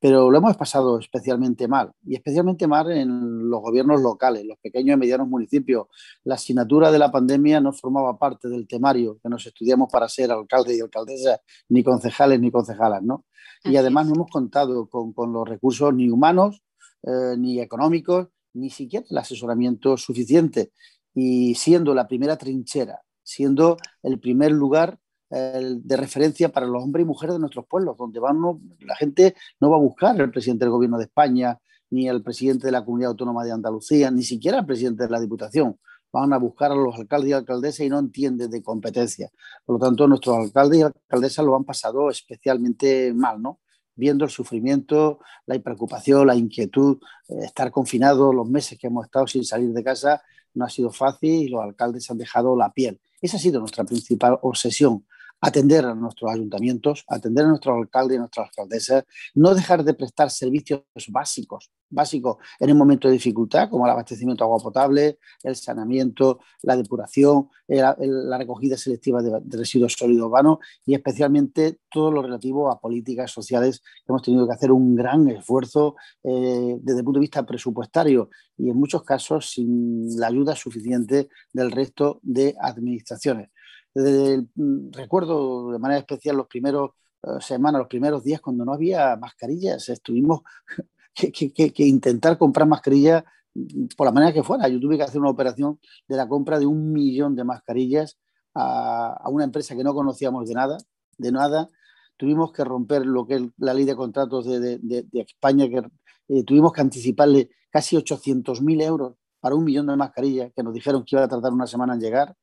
Pero 0.02 0.32
lo 0.32 0.38
hemos 0.38 0.56
pasado 0.56 0.98
especialmente 0.98 1.68
mal, 1.68 1.92
y 2.04 2.16
especialmente 2.16 2.66
mal 2.66 2.90
en 2.90 3.48
los 3.48 3.60
gobiernos 3.60 4.00
locales, 4.00 4.44
los 4.44 4.58
pequeños 4.58 4.96
y 4.96 4.98
medianos 4.98 5.28
municipios. 5.28 5.86
La 6.24 6.34
asignatura 6.34 6.90
de 6.90 6.98
la 6.98 7.12
pandemia 7.12 7.60
no 7.60 7.72
formaba 7.72 8.18
parte 8.18 8.48
del 8.48 8.66
temario 8.66 9.20
que 9.22 9.28
nos 9.28 9.46
estudiamos 9.46 9.88
para 9.92 10.08
ser 10.08 10.32
alcaldes 10.32 10.76
y 10.76 10.80
alcaldesas, 10.80 11.38
ni 11.68 11.84
concejales 11.84 12.40
ni 12.40 12.50
concejalas, 12.50 13.00
¿no? 13.04 13.26
Y 13.62 13.76
además 13.76 14.06
no 14.08 14.14
hemos 14.14 14.30
contado 14.30 14.88
con, 14.88 15.12
con 15.12 15.32
los 15.32 15.48
recursos 15.48 15.94
ni 15.94 16.10
humanos, 16.10 16.64
eh, 17.04 17.36
ni 17.38 17.60
económicos, 17.60 18.26
ni 18.54 18.70
siquiera 18.70 19.06
el 19.08 19.18
asesoramiento 19.18 19.96
suficiente. 19.96 20.72
Y 21.14 21.54
siendo 21.54 21.94
la 21.94 22.08
primera 22.08 22.36
trinchera 22.36 23.02
siendo 23.22 23.76
el 24.02 24.18
primer 24.18 24.52
lugar 24.52 24.98
de 25.32 25.96
referencia 25.96 26.50
para 26.50 26.66
los 26.66 26.82
hombres 26.82 27.04
y 27.04 27.06
mujeres 27.06 27.34
de 27.34 27.40
nuestros 27.40 27.66
pueblos, 27.66 27.96
donde 27.96 28.20
van, 28.20 28.38
la 28.80 28.94
gente 28.96 29.34
no 29.60 29.70
va 29.70 29.76
a 29.76 29.80
buscar 29.80 30.20
al 30.20 30.30
presidente 30.30 30.64
del 30.64 30.72
gobierno 30.72 30.98
de 30.98 31.04
España, 31.04 31.58
ni 31.92 32.08
al 32.08 32.22
presidente 32.22 32.66
de 32.66 32.72
la 32.72 32.84
comunidad 32.84 33.10
autónoma 33.10 33.44
de 33.44 33.52
Andalucía, 33.52 34.10
ni 34.10 34.22
siquiera 34.22 34.58
al 34.58 34.66
presidente 34.66 35.04
de 35.04 35.10
la 35.10 35.20
Diputación. 35.20 35.78
Van 36.12 36.32
a 36.32 36.38
buscar 36.38 36.72
a 36.72 36.74
los 36.74 36.94
alcaldes 36.96 37.30
y 37.30 37.32
alcaldesas 37.32 37.80
y 37.80 37.88
no 37.88 37.98
entienden 37.98 38.50
de 38.50 38.62
competencia. 38.62 39.30
Por 39.64 39.78
lo 39.78 39.86
tanto, 39.86 40.06
nuestros 40.06 40.36
alcaldes 40.36 40.80
y 40.80 40.82
alcaldesas 40.82 41.44
lo 41.44 41.56
han 41.56 41.64
pasado 41.64 42.10
especialmente 42.10 43.14
mal, 43.14 43.40
¿no? 43.40 43.60
Viendo 43.94 44.24
el 44.24 44.30
sufrimiento, 44.30 45.20
la 45.46 45.58
preocupación, 45.58 46.26
la 46.26 46.34
inquietud, 46.34 46.98
eh, 47.28 47.44
estar 47.44 47.70
confinados 47.70 48.34
los 48.34 48.48
meses 48.48 48.78
que 48.78 48.86
hemos 48.86 49.06
estado 49.06 49.26
sin 49.26 49.44
salir 49.44 49.72
de 49.72 49.84
casa, 49.84 50.22
no 50.54 50.64
ha 50.64 50.70
sido 50.70 50.90
fácil 50.90 51.42
y 51.42 51.48
los 51.48 51.62
alcaldes 51.62 52.10
han 52.10 52.18
dejado 52.18 52.56
la 52.56 52.70
piel. 52.72 53.00
Esa 53.20 53.36
ha 53.36 53.40
sido 53.40 53.60
nuestra 53.60 53.84
principal 53.84 54.38
obsesión, 54.42 55.06
atender 55.42 55.84
a 55.84 55.94
nuestros 55.94 56.30
ayuntamientos, 56.32 57.04
atender 57.08 57.44
a 57.44 57.48
nuestros 57.48 57.76
alcaldes 57.76 58.16
y 58.16 58.18
nuestras 58.20 58.48
alcaldesas, 58.48 59.04
no 59.34 59.54
dejar 59.54 59.82
de 59.82 59.92
prestar 59.92 60.30
servicios 60.30 60.82
básicos, 61.08 61.72
básicos 61.90 62.36
en 62.60 62.70
un 62.70 62.78
momento 62.78 63.08
de 63.08 63.14
dificultad, 63.14 63.68
como 63.68 63.84
el 63.84 63.90
abastecimiento 63.90 64.44
de 64.44 64.46
agua 64.46 64.62
potable, 64.62 65.18
el 65.42 65.56
saneamiento, 65.56 66.38
la 66.62 66.76
depuración, 66.76 67.48
la 67.66 68.38
recogida 68.38 68.76
selectiva 68.76 69.20
de, 69.20 69.40
residuos 69.56 69.94
sólidos 69.94 70.26
urbanos 70.26 70.58
y 70.86 70.94
especialmente 70.94 71.80
todo 71.90 72.12
lo 72.12 72.22
relativo 72.22 72.70
a 72.70 72.80
políticas 72.80 73.30
sociales 73.30 73.82
hemos 74.06 74.22
tenido 74.22 74.46
que 74.46 74.52
hacer 74.54 74.70
un 74.70 74.94
gran 74.94 75.28
esfuerzo 75.28 75.96
eh, 76.22 76.76
desde 76.80 77.00
el 77.00 77.04
punto 77.04 77.18
de 77.18 77.22
vista 77.22 77.44
presupuestario 77.44 78.30
y 78.56 78.70
en 78.70 78.76
muchos 78.76 79.02
casos 79.02 79.50
sin 79.50 80.20
la 80.20 80.28
ayuda 80.28 80.54
suficiente 80.54 81.28
del 81.52 81.72
resto 81.72 82.20
de 82.22 82.54
administraciones. 82.60 83.50
Mm, 83.94 84.90
recuerdo 84.92 85.70
de 85.70 85.78
manera 85.78 85.98
especial 86.00 86.36
los 86.36 86.46
primeros 86.46 86.90
eh, 87.22 87.40
semanas, 87.40 87.80
los 87.80 87.88
primeros 87.88 88.24
días 88.24 88.40
cuando 88.40 88.64
no 88.64 88.72
había 88.72 89.16
mascarillas, 89.16 89.88
estuvimos 89.88 90.40
que, 91.14 91.72
intentar 91.86 92.38
comprar 92.38 92.66
mascarillas 92.66 93.24
mm, 93.54 93.86
por 93.96 94.06
la 94.06 94.12
manera 94.12 94.32
que 94.32 94.42
fuera. 94.42 94.68
Yo 94.68 94.80
tuve 94.80 94.96
que 94.96 95.04
hacer 95.04 95.20
una 95.20 95.30
operación 95.30 95.78
de 96.08 96.16
la 96.16 96.28
compra 96.28 96.58
de 96.58 96.66
un 96.66 96.92
millón 96.92 97.36
de 97.36 97.44
mascarillas 97.44 98.18
a, 98.54 99.28
una 99.30 99.44
empresa 99.44 99.76
que 99.76 99.84
no 99.84 99.94
conocíamos 99.94 100.48
de 100.48 100.54
nada, 100.54 100.78
de 101.18 101.32
nada. 101.32 101.68
Tuvimos 102.16 102.52
que 102.52 102.64
romper 102.64 103.06
lo 103.06 103.26
que 103.26 103.36
es 103.36 103.42
la 103.58 103.74
ley 103.74 103.84
de 103.84 103.96
contratos 103.96 104.46
de, 104.46 105.06
España, 105.12 105.68
que 105.68 105.82
eh, 106.28 106.44
tuvimos 106.44 106.72
que 106.72 106.80
anticiparle 106.80 107.50
casi 107.70 107.96
800.000 107.96 108.82
euros 108.82 109.16
para 109.40 109.54
un 109.54 109.64
millón 109.64 109.86
de 109.86 109.96
mascarillas 109.96 110.52
que 110.54 110.62
nos 110.62 110.74
dijeron 110.74 111.04
que 111.04 111.16
iba 111.16 111.24
a 111.24 111.28
tardar 111.28 111.52
una 111.52 111.66
semana 111.66 111.94
en 111.94 112.00
llegar 112.00 112.36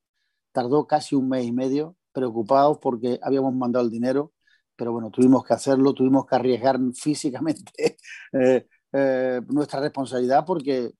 tardó 0.51 0.87
casi 0.87 1.15
un 1.15 1.29
mes 1.29 1.45
y 1.45 1.51
medio, 1.51 1.95
preocupados 2.11 2.79
porque 2.79 3.19
habíamos 3.21 3.53
mandado 3.55 3.85
el 3.85 3.91
dinero, 3.91 4.33
pero 4.75 4.91
bueno, 4.93 5.11
tuvimos 5.11 5.43
que 5.43 5.53
hacerlo, 5.53 5.93
tuvimos 5.93 6.25
que 6.25 6.35
arriesgar 6.35 6.79
físicamente 6.93 7.97
eh, 8.33 8.67
eh, 8.91 9.41
nuestra 9.49 9.79
responsabilidad 9.81 10.45
porque 10.45 10.93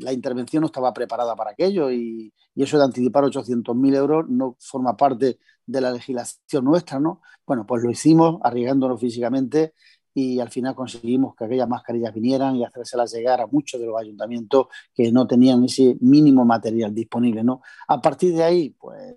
la 0.00 0.12
intervención 0.12 0.60
no 0.60 0.66
estaba 0.66 0.92
preparada 0.92 1.34
para 1.34 1.50
aquello 1.52 1.90
y, 1.90 2.32
eso 2.54 2.76
de 2.78 2.84
anticipar 2.84 3.24
800.000 3.24 3.94
euros 3.96 4.28
no 4.28 4.56
forma 4.60 4.96
parte 4.96 5.38
de 5.64 5.80
la 5.80 5.90
legislación 5.90 6.64
nuestra, 6.64 7.00
¿no? 7.00 7.22
Bueno, 7.46 7.64
pues 7.66 7.82
lo 7.82 7.90
hicimos 7.90 8.38
arriesgándonos 8.42 9.00
físicamente 9.00 9.72
y 10.14 10.40
al 10.40 10.50
final 10.50 10.74
conseguimos 10.74 11.34
que 11.34 11.44
aquellas 11.44 11.68
mascarillas 11.68 12.12
vinieran 12.12 12.56
y 12.56 12.64
hacérselas 12.64 13.12
llegar 13.12 13.40
a 13.40 13.46
muchos 13.46 13.80
de 13.80 13.86
los 13.86 14.00
ayuntamientos 14.00 14.66
que 14.94 15.10
no 15.10 15.26
tenían 15.26 15.64
ese 15.64 15.96
mínimo 16.00 16.44
material 16.44 16.94
disponible. 16.94 17.42
¿no? 17.42 17.62
A 17.88 18.00
partir 18.00 18.34
de 18.34 18.44
ahí, 18.44 18.70
pues 18.70 19.16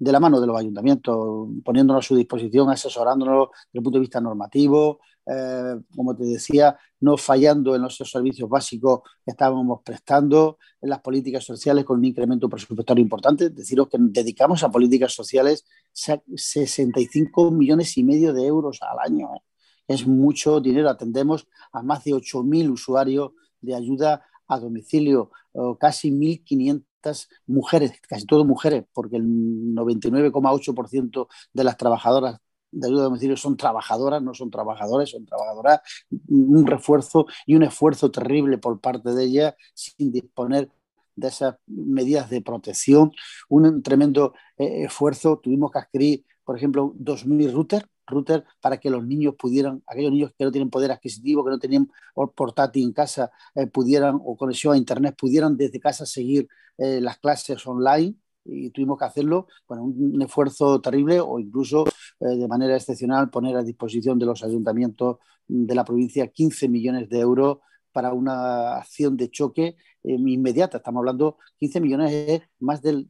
de 0.00 0.12
la 0.12 0.18
mano 0.18 0.40
de 0.40 0.46
los 0.46 0.58
ayuntamientos, 0.58 1.48
poniéndonos 1.62 2.04
a 2.04 2.08
su 2.08 2.16
disposición, 2.16 2.70
asesorándonos 2.70 3.48
desde 3.66 3.78
el 3.78 3.82
punto 3.82 3.98
de 3.98 4.00
vista 4.00 4.20
normativo, 4.20 5.00
eh, 5.26 5.76
como 5.94 6.16
te 6.16 6.24
decía, 6.24 6.76
no 7.00 7.18
fallando 7.18 7.76
en 7.76 7.82
los 7.82 7.96
servicios 7.96 8.48
básicos 8.48 9.02
que 9.22 9.32
estábamos 9.32 9.82
prestando, 9.84 10.58
en 10.80 10.88
las 10.88 11.00
políticas 11.00 11.44
sociales 11.44 11.84
con 11.84 11.98
un 11.98 12.06
incremento 12.06 12.48
presupuestario 12.48 13.02
importante. 13.02 13.50
Deciros 13.50 13.88
que 13.88 13.98
dedicamos 14.00 14.62
a 14.64 14.70
políticas 14.70 15.12
sociales 15.12 15.66
65 15.92 17.50
millones 17.50 17.96
y 17.98 18.02
medio 18.02 18.32
de 18.32 18.46
euros 18.46 18.80
al 18.80 18.98
año. 19.00 19.34
¿eh? 19.36 19.49
Es 19.90 20.06
mucho 20.06 20.60
dinero. 20.60 20.88
Atendemos 20.88 21.48
a 21.72 21.82
más 21.82 22.04
de 22.04 22.12
8.000 22.12 22.70
usuarios 22.70 23.32
de 23.60 23.74
ayuda 23.74 24.24
a 24.46 24.60
domicilio, 24.60 25.32
casi 25.80 26.12
1.500 26.12 27.28
mujeres, 27.46 27.92
casi 28.08 28.24
todo 28.24 28.44
mujeres, 28.44 28.84
porque 28.92 29.16
el 29.16 29.24
99,8% 29.24 31.28
de 31.52 31.64
las 31.64 31.76
trabajadoras 31.76 32.38
de 32.70 32.86
ayuda 32.86 33.00
a 33.00 33.04
domicilio 33.04 33.36
son 33.36 33.56
trabajadoras, 33.56 34.22
no 34.22 34.32
son 34.32 34.50
trabajadores, 34.50 35.10
son 35.10 35.26
trabajadoras. 35.26 35.80
Un 36.28 36.64
refuerzo 36.66 37.26
y 37.44 37.56
un 37.56 37.64
esfuerzo 37.64 38.12
terrible 38.12 38.58
por 38.58 38.80
parte 38.80 39.12
de 39.12 39.24
ellas 39.24 39.54
sin 39.74 40.12
disponer 40.12 40.70
de 41.16 41.28
esas 41.28 41.56
medidas 41.66 42.30
de 42.30 42.42
protección. 42.42 43.10
Un 43.48 43.82
tremendo 43.82 44.34
eh, 44.56 44.84
esfuerzo. 44.84 45.40
Tuvimos 45.42 45.72
que 45.72 45.80
adquirir, 45.80 46.24
por 46.44 46.56
ejemplo, 46.56 46.94
2.000 46.96 47.52
routers 47.52 47.86
router 48.10 48.44
para 48.60 48.78
que 48.78 48.90
los 48.90 49.06
niños 49.06 49.34
pudieran, 49.36 49.82
aquellos 49.86 50.12
niños 50.12 50.32
que 50.36 50.44
no 50.44 50.50
tienen 50.50 50.70
poder 50.70 50.92
adquisitivo, 50.92 51.44
que 51.44 51.50
no 51.50 51.58
tenían 51.58 51.88
portátil 52.34 52.84
en 52.84 52.92
casa, 52.92 53.30
eh, 53.54 53.66
pudieran, 53.66 54.18
o 54.22 54.36
conexión 54.36 54.74
a 54.74 54.76
Internet, 54.76 55.14
pudieran 55.18 55.56
desde 55.56 55.80
casa 55.80 56.04
seguir 56.06 56.48
eh, 56.78 57.00
las 57.00 57.18
clases 57.18 57.66
online 57.66 58.14
y 58.44 58.70
tuvimos 58.70 58.98
que 58.98 59.04
hacerlo 59.04 59.46
con 59.66 59.80
un, 59.80 60.22
esfuerzo 60.22 60.80
terrible 60.80 61.20
o 61.20 61.38
incluso 61.38 61.84
eh, 62.20 62.36
de 62.36 62.48
manera 62.48 62.76
excepcional 62.76 63.30
poner 63.30 63.56
a 63.56 63.62
disposición 63.62 64.18
de 64.18 64.26
los 64.26 64.42
ayuntamientos 64.42 65.18
de 65.46 65.74
la 65.74 65.84
provincia 65.84 66.28
15 66.28 66.68
millones 66.68 67.08
de 67.08 67.20
euros 67.20 67.58
para 67.92 68.12
una 68.12 68.76
acción 68.76 69.16
de 69.16 69.30
choque 69.30 69.76
inmediata. 70.04 70.78
Estamos 70.78 71.00
hablando 71.00 71.38
15 71.58 71.80
millones 71.80 72.12
es 72.12 72.42
más 72.60 72.80
del 72.82 73.06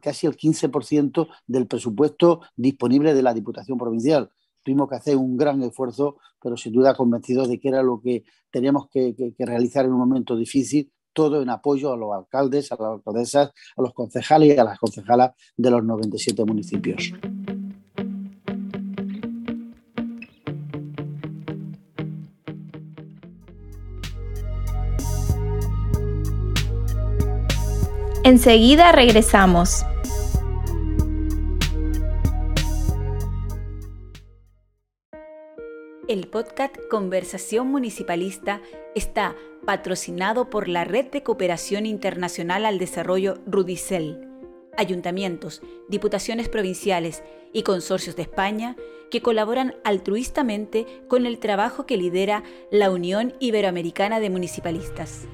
casi 0.00 0.26
el 0.26 0.36
15% 0.36 1.28
del 1.46 1.66
presupuesto 1.66 2.40
disponible 2.56 3.14
de 3.14 3.22
la 3.22 3.34
Diputación 3.34 3.78
Provincial. 3.78 4.30
Tuvimos 4.62 4.88
que 4.88 4.96
hacer 4.96 5.16
un 5.16 5.36
gran 5.36 5.62
esfuerzo, 5.62 6.16
pero 6.42 6.56
sin 6.56 6.72
duda 6.72 6.94
convencidos 6.94 7.48
de 7.48 7.58
que 7.58 7.68
era 7.68 7.82
lo 7.82 8.00
que 8.00 8.24
teníamos 8.50 8.88
que, 8.88 9.14
que 9.14 9.46
realizar 9.46 9.84
en 9.84 9.92
un 9.92 9.98
momento 9.98 10.36
difícil, 10.36 10.90
todo 11.12 11.42
en 11.42 11.50
apoyo 11.50 11.92
a 11.92 11.96
los 11.96 12.12
alcaldes, 12.12 12.70
a 12.72 12.76
las 12.78 12.92
alcaldesas, 12.92 13.52
a 13.76 13.82
los 13.82 13.92
concejales 13.92 14.56
y 14.56 14.58
a 14.58 14.64
las 14.64 14.78
concejalas 14.78 15.32
de 15.56 15.70
los 15.70 15.84
97 15.84 16.44
municipios. 16.44 17.12
Enseguida 28.30 28.92
regresamos. 28.92 29.84
El 36.06 36.28
podcast 36.28 36.76
Conversación 36.88 37.66
Municipalista 37.72 38.62
está 38.94 39.34
patrocinado 39.66 40.48
por 40.48 40.68
la 40.68 40.84
Red 40.84 41.06
de 41.06 41.24
Cooperación 41.24 41.86
Internacional 41.86 42.66
al 42.66 42.78
Desarrollo 42.78 43.38
Rudicel, 43.46 44.28
ayuntamientos, 44.76 45.60
diputaciones 45.88 46.48
provinciales 46.48 47.24
y 47.52 47.64
consorcios 47.64 48.14
de 48.14 48.22
España 48.22 48.76
que 49.10 49.22
colaboran 49.22 49.74
altruistamente 49.82 50.86
con 51.08 51.26
el 51.26 51.40
trabajo 51.40 51.84
que 51.84 51.96
lidera 51.96 52.44
la 52.70 52.92
Unión 52.92 53.34
Iberoamericana 53.40 54.20
de 54.20 54.30
Municipalistas. 54.30 55.26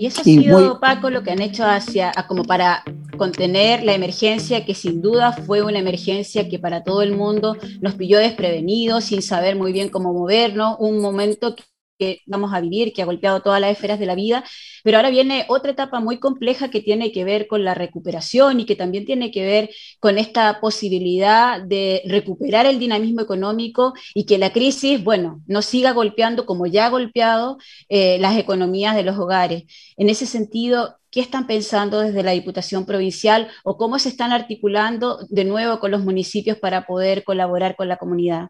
Y 0.00 0.06
eso 0.06 0.22
ha 0.22 0.24
sido, 0.24 0.80
Paco, 0.80 1.10
lo 1.10 1.22
que 1.22 1.30
han 1.30 1.42
hecho 1.42 1.62
hacia, 1.62 2.10
como 2.26 2.44
para 2.44 2.82
contener 3.18 3.84
la 3.84 3.92
emergencia, 3.92 4.64
que 4.64 4.74
sin 4.74 5.02
duda 5.02 5.32
fue 5.32 5.60
una 5.60 5.78
emergencia 5.78 6.48
que 6.48 6.58
para 6.58 6.82
todo 6.82 7.02
el 7.02 7.14
mundo 7.14 7.58
nos 7.82 7.96
pilló 7.96 8.18
desprevenidos, 8.18 9.04
sin 9.04 9.20
saber 9.20 9.56
muy 9.56 9.74
bien 9.74 9.90
cómo 9.90 10.14
movernos, 10.14 10.76
un 10.78 11.02
momento 11.02 11.54
que 12.00 12.22
vamos 12.26 12.52
a 12.54 12.60
vivir, 12.60 12.92
que 12.94 13.02
ha 13.02 13.04
golpeado 13.04 13.42
todas 13.42 13.60
las 13.60 13.70
esferas 13.70 13.98
de 14.00 14.06
la 14.06 14.14
vida, 14.14 14.42
pero 14.82 14.96
ahora 14.96 15.10
viene 15.10 15.44
otra 15.48 15.72
etapa 15.72 16.00
muy 16.00 16.18
compleja 16.18 16.70
que 16.70 16.80
tiene 16.80 17.12
que 17.12 17.24
ver 17.24 17.46
con 17.46 17.62
la 17.62 17.74
recuperación 17.74 18.58
y 18.60 18.64
que 18.64 18.74
también 18.74 19.04
tiene 19.04 19.30
que 19.30 19.44
ver 19.44 19.70
con 20.00 20.16
esta 20.16 20.60
posibilidad 20.60 21.60
de 21.62 22.02
recuperar 22.06 22.64
el 22.64 22.78
dinamismo 22.78 23.20
económico 23.20 23.92
y 24.14 24.24
que 24.24 24.38
la 24.38 24.52
crisis, 24.52 25.04
bueno, 25.04 25.42
no 25.46 25.60
siga 25.60 25.92
golpeando 25.92 26.46
como 26.46 26.66
ya 26.66 26.86
ha 26.86 26.90
golpeado 26.90 27.58
eh, 27.90 28.18
las 28.18 28.38
economías 28.38 28.96
de 28.96 29.02
los 29.04 29.18
hogares. 29.18 29.64
En 29.98 30.08
ese 30.08 30.24
sentido, 30.24 30.96
¿qué 31.10 31.20
están 31.20 31.46
pensando 31.46 32.00
desde 32.00 32.22
la 32.22 32.32
Diputación 32.32 32.86
Provincial 32.86 33.48
o 33.64 33.76
cómo 33.76 33.98
se 33.98 34.08
están 34.08 34.32
articulando 34.32 35.18
de 35.28 35.44
nuevo 35.44 35.80
con 35.80 35.90
los 35.90 36.02
municipios 36.02 36.56
para 36.56 36.86
poder 36.86 37.24
colaborar 37.24 37.76
con 37.76 37.88
la 37.88 37.98
comunidad? 37.98 38.48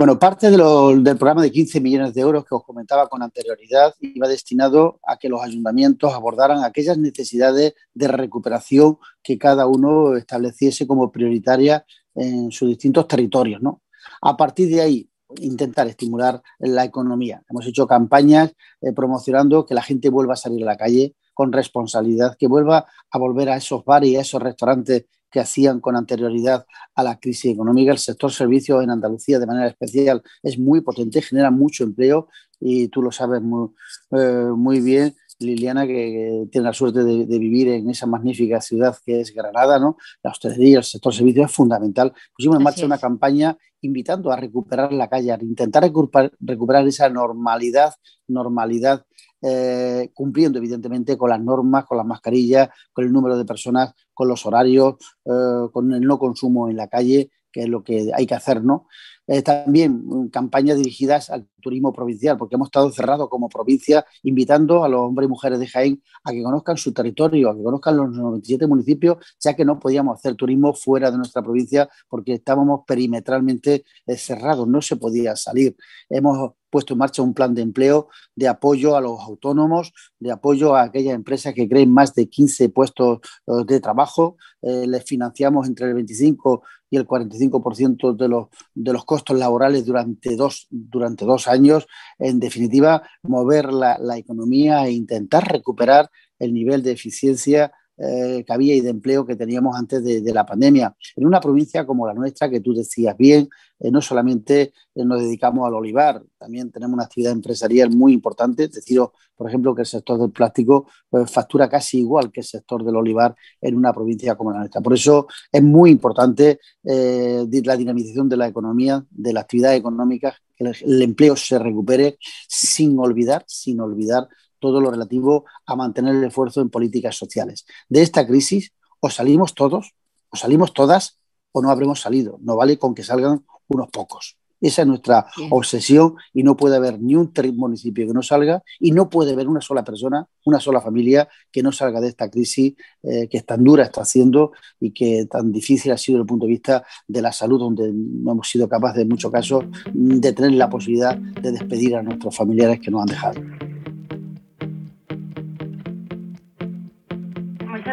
Bueno, 0.00 0.18
parte 0.18 0.50
del 0.50 1.02
programa 1.18 1.42
de 1.42 1.52
15 1.52 1.78
millones 1.78 2.14
de 2.14 2.22
euros 2.22 2.46
que 2.46 2.54
os 2.54 2.64
comentaba 2.64 3.06
con 3.06 3.22
anterioridad 3.22 3.94
iba 4.00 4.26
destinado 4.28 4.98
a 5.06 5.18
que 5.18 5.28
los 5.28 5.42
ayuntamientos 5.42 6.14
abordaran 6.14 6.64
aquellas 6.64 6.96
necesidades 6.96 7.74
de 7.92 8.08
recuperación 8.08 8.96
que 9.22 9.36
cada 9.36 9.66
uno 9.66 10.16
estableciese 10.16 10.86
como 10.86 11.12
prioritarias 11.12 11.82
en 12.14 12.50
sus 12.50 12.70
distintos 12.70 13.06
territorios. 13.08 13.60
¿no? 13.60 13.82
A 14.22 14.38
partir 14.38 14.70
de 14.70 14.80
ahí, 14.80 15.10
intentar 15.36 15.86
estimular 15.86 16.40
la 16.60 16.84
economía. 16.84 17.42
Hemos 17.50 17.66
hecho 17.66 17.86
campañas 17.86 18.54
eh, 18.80 18.94
promocionando 18.94 19.66
que 19.66 19.74
la 19.74 19.82
gente 19.82 20.08
vuelva 20.08 20.32
a 20.32 20.36
salir 20.36 20.62
a 20.62 20.66
la 20.66 20.78
calle 20.78 21.14
con 21.34 21.52
responsabilidad, 21.52 22.38
que 22.38 22.46
vuelva 22.46 22.86
a 23.10 23.18
volver 23.18 23.50
a 23.50 23.56
esos 23.56 23.84
bares 23.84 24.08
y 24.08 24.16
a 24.16 24.22
esos 24.22 24.40
restaurantes 24.40 25.04
que 25.30 25.40
hacían 25.40 25.80
con 25.80 25.96
anterioridad 25.96 26.66
a 26.94 27.02
la 27.02 27.18
crisis 27.18 27.52
económica. 27.52 27.92
El 27.92 27.98
sector 27.98 28.32
servicios 28.32 28.82
en 28.82 28.90
Andalucía, 28.90 29.38
de 29.38 29.46
manera 29.46 29.68
especial, 29.68 30.22
es 30.42 30.58
muy 30.58 30.80
potente, 30.80 31.22
genera 31.22 31.50
mucho 31.50 31.84
empleo 31.84 32.28
y 32.58 32.88
tú 32.88 33.02
lo 33.02 33.10
sabes 33.12 33.40
muy, 33.40 33.68
eh, 34.10 34.50
muy 34.54 34.80
bien. 34.80 35.14
Liliana, 35.38 35.86
que, 35.86 36.46
tiene 36.52 36.66
la 36.66 36.74
suerte 36.74 37.02
de, 37.02 37.38
vivir 37.38 37.68
en 37.68 37.88
esa 37.88 38.06
magnífica 38.06 38.60
ciudad 38.60 38.94
que 39.04 39.20
es 39.20 39.34
Granada, 39.34 39.78
¿no? 39.78 39.96
La 40.22 40.32
hostelería, 40.32 40.78
el 40.78 40.84
sector 40.84 41.14
servicios 41.14 41.50
es 41.50 41.56
fundamental. 41.56 42.12
Pusimos 42.36 42.58
en 42.58 42.62
marcha 42.62 42.84
una 42.84 42.98
campaña 42.98 43.56
invitando 43.80 44.30
a 44.30 44.36
recuperar 44.36 44.92
la 44.92 45.08
calle, 45.08 45.32
a 45.32 45.38
intentar 45.40 45.82
recuperar, 45.82 46.32
recuperar 46.40 46.86
esa 46.86 47.08
normalidad, 47.08 47.94
normalidad 48.28 49.06
eh, 49.42 50.10
cumpliendo 50.14 50.58
evidentemente 50.58 51.16
con 51.16 51.30
las 51.30 51.40
normas, 51.40 51.84
con 51.86 51.96
las 51.96 52.06
mascarillas, 52.06 52.68
con 52.92 53.04
el 53.04 53.12
número 53.12 53.36
de 53.36 53.44
personas, 53.44 53.94
con 54.12 54.28
los 54.28 54.44
horarios, 54.44 54.96
eh, 55.24 55.68
con 55.72 55.92
el 55.92 56.02
no 56.02 56.18
consumo 56.18 56.68
en 56.68 56.76
la 56.76 56.88
calle, 56.88 57.30
que 57.50 57.62
es 57.62 57.68
lo 57.68 57.82
que 57.82 58.10
hay 58.14 58.26
que 58.26 58.34
hacer, 58.34 58.62
¿no? 58.62 58.86
Eh, 59.32 59.42
también 59.42 60.02
mm, 60.04 60.30
campañas 60.30 60.76
dirigidas 60.76 61.30
al 61.30 61.46
turismo 61.62 61.92
provincial, 61.92 62.36
porque 62.36 62.56
hemos 62.56 62.66
estado 62.66 62.90
cerrados 62.90 63.28
como 63.28 63.48
provincia, 63.48 64.04
invitando 64.24 64.82
a 64.82 64.88
los 64.88 65.02
hombres 65.02 65.28
y 65.28 65.30
mujeres 65.30 65.60
de 65.60 65.68
Jaén 65.68 66.02
a 66.24 66.32
que 66.32 66.42
conozcan 66.42 66.76
su 66.76 66.92
territorio, 66.92 67.50
a 67.50 67.56
que 67.56 67.62
conozcan 67.62 67.96
los 67.96 68.10
97 68.10 68.66
municipios, 68.66 69.18
ya 69.38 69.54
que 69.54 69.64
no 69.64 69.78
podíamos 69.78 70.18
hacer 70.18 70.34
turismo 70.34 70.74
fuera 70.74 71.12
de 71.12 71.18
nuestra 71.18 71.42
provincia 71.42 71.88
porque 72.08 72.34
estábamos 72.34 72.80
perimetralmente 72.84 73.84
eh, 74.04 74.16
cerrados, 74.16 74.66
no 74.66 74.82
se 74.82 74.96
podía 74.96 75.36
salir. 75.36 75.76
Hemos 76.08 76.54
puesto 76.68 76.94
en 76.94 76.98
marcha 76.98 77.22
un 77.22 77.32
plan 77.32 77.54
de 77.54 77.62
empleo 77.62 78.08
de 78.34 78.48
apoyo 78.48 78.96
a 78.96 79.00
los 79.00 79.20
autónomos, 79.20 79.92
de 80.18 80.32
apoyo 80.32 80.74
a 80.74 80.82
aquellas 80.82 81.14
empresas 81.14 81.54
que 81.54 81.68
creen 81.68 81.92
más 81.92 82.16
de 82.16 82.28
15 82.28 82.68
puestos 82.70 83.20
eh, 83.46 83.64
de 83.64 83.78
trabajo. 83.78 84.36
les 84.62 85.04
financiamos 85.04 85.66
entre 85.68 85.86
el 85.86 85.94
25 85.94 86.62
y 86.90 86.96
el 86.96 87.06
45% 87.06 88.16
de 88.16 88.28
los, 88.28 88.48
de 88.74 88.92
los 88.92 89.04
costos 89.04 89.38
laborales 89.38 89.86
durante 89.86 90.36
dos, 90.36 90.66
durante 90.70 91.24
dos 91.24 91.46
años. 91.46 91.86
En 92.18 92.40
definitiva, 92.40 93.08
mover 93.22 93.72
la, 93.72 93.96
la 93.98 94.18
economía 94.18 94.84
e 94.86 94.92
intentar 94.92 95.50
recuperar 95.50 96.10
el 96.38 96.52
nivel 96.52 96.82
de 96.82 96.92
eficiencia 96.92 97.72
eh, 98.02 98.44
que 98.46 98.52
había 98.54 98.74
y 98.74 98.80
de 98.80 98.88
empleo 98.88 99.26
que 99.26 99.36
teníamos 99.36 99.76
antes 99.76 100.02
de, 100.02 100.32
la 100.32 100.46
pandemia. 100.46 100.96
En 101.16 101.26
una 101.26 101.38
provincia 101.38 101.84
como 101.84 102.06
la 102.06 102.14
nuestra, 102.14 102.48
que 102.48 102.60
tú 102.60 102.72
decías 102.72 103.14
bien, 103.14 103.50
eh, 103.78 103.90
no 103.90 104.00
solamente 104.00 104.72
eh, 104.94 105.04
nos 105.04 105.20
dedicamos 105.20 105.66
al 105.66 105.74
olivar, 105.74 106.22
también 106.38 106.70
tenemos 106.70 106.94
una 106.94 107.04
actividad 107.04 107.32
empresarial 107.32 107.90
muy 107.90 108.14
importante. 108.14 108.68
Deciros, 108.68 109.10
por 109.36 109.48
ejemplo, 109.50 109.74
que 109.74 109.82
el 109.82 109.86
sector 109.86 110.18
del 110.18 110.30
plástico 110.30 110.86
pues, 111.10 111.30
factura 111.30 111.68
casi 111.68 111.98
igual 111.98 112.32
que 112.32 112.40
el 112.40 112.46
sector 112.46 112.82
del 112.84 112.96
olivar 112.96 113.36
en 113.60 113.76
una 113.76 113.92
provincia 113.92 114.34
como 114.34 114.52
la 114.52 114.60
nuestra. 114.60 114.80
Por 114.80 114.94
eso 114.94 115.26
es 115.52 115.62
muy 115.62 115.90
importante 115.90 116.58
la 116.82 117.76
dinamización 117.76 118.30
de 118.30 118.36
la 118.38 118.48
economía, 118.48 119.04
de 119.10 119.32
la 119.34 119.40
actividad 119.40 119.74
económica, 119.74 120.34
que 120.56 120.64
el 120.64 121.02
empleo 121.02 121.36
se 121.36 121.58
recupere 121.58 122.16
sin 122.48 122.98
olvidar, 122.98 123.44
sin 123.46 123.78
olvidar 123.80 124.26
todo 124.60 124.80
lo 124.80 124.90
relativo 124.90 125.46
a 125.66 125.74
mantener 125.74 126.14
el 126.14 126.24
esfuerzo 126.24 126.60
en 126.60 126.70
políticas 126.70 127.16
sociales. 127.16 127.66
De 127.88 128.02
esta 128.02 128.26
crisis 128.26 128.72
o 129.00 129.10
salimos 129.10 129.54
todos, 129.54 129.94
o 130.30 130.36
salimos 130.36 130.72
todas, 130.72 131.18
o 131.52 131.62
no 131.62 131.70
habremos 131.70 132.00
salido. 132.00 132.38
No 132.42 132.56
vale 132.56 132.78
con 132.78 132.94
que 132.94 133.02
salgan 133.02 133.44
unos 133.68 133.88
pocos. 133.90 134.36
Esa 134.60 134.82
es 134.82 134.88
nuestra 134.88 135.26
obsesión 135.48 136.16
y 136.34 136.42
no 136.42 136.54
puede 136.54 136.76
haber 136.76 137.00
ni 137.00 137.14
un 137.16 137.32
municipio 137.54 138.06
que 138.06 138.12
no 138.12 138.22
salga 138.22 138.62
y 138.78 138.92
no 138.92 139.08
puede 139.08 139.32
haber 139.32 139.48
una 139.48 139.62
sola 139.62 139.82
persona, 139.84 140.26
una 140.44 140.60
sola 140.60 140.82
familia 140.82 141.28
que 141.50 141.62
no 141.62 141.72
salga 141.72 142.00
de 142.00 142.08
esta 142.08 142.30
crisis 142.30 142.74
eh, 143.02 143.26
que 143.28 143.40
tan 143.40 143.64
dura 143.64 143.84
está 143.84 144.02
haciendo 144.02 144.52
y 144.78 144.90
que 144.90 145.26
tan 145.30 145.50
difícil 145.50 145.92
ha 145.92 145.96
sido 145.96 146.18
desde 146.18 146.24
el 146.24 146.26
punto 146.26 146.44
de 146.44 146.52
vista 146.52 146.84
de 147.08 147.22
la 147.22 147.32
salud, 147.32 147.58
donde 147.58 147.90
no 147.90 148.32
hemos 148.32 148.50
sido 148.50 148.68
capaces 148.68 149.00
en 149.00 149.08
muchos 149.08 149.32
casos 149.32 149.64
de 149.94 150.32
tener 150.34 150.52
la 150.52 150.68
posibilidad 150.68 151.16
de 151.16 151.52
despedir 151.52 151.96
a 151.96 152.02
nuestros 152.02 152.36
familiares 152.36 152.80
que 152.80 152.90
nos 152.90 153.00
han 153.00 153.06
dejado. 153.06 153.79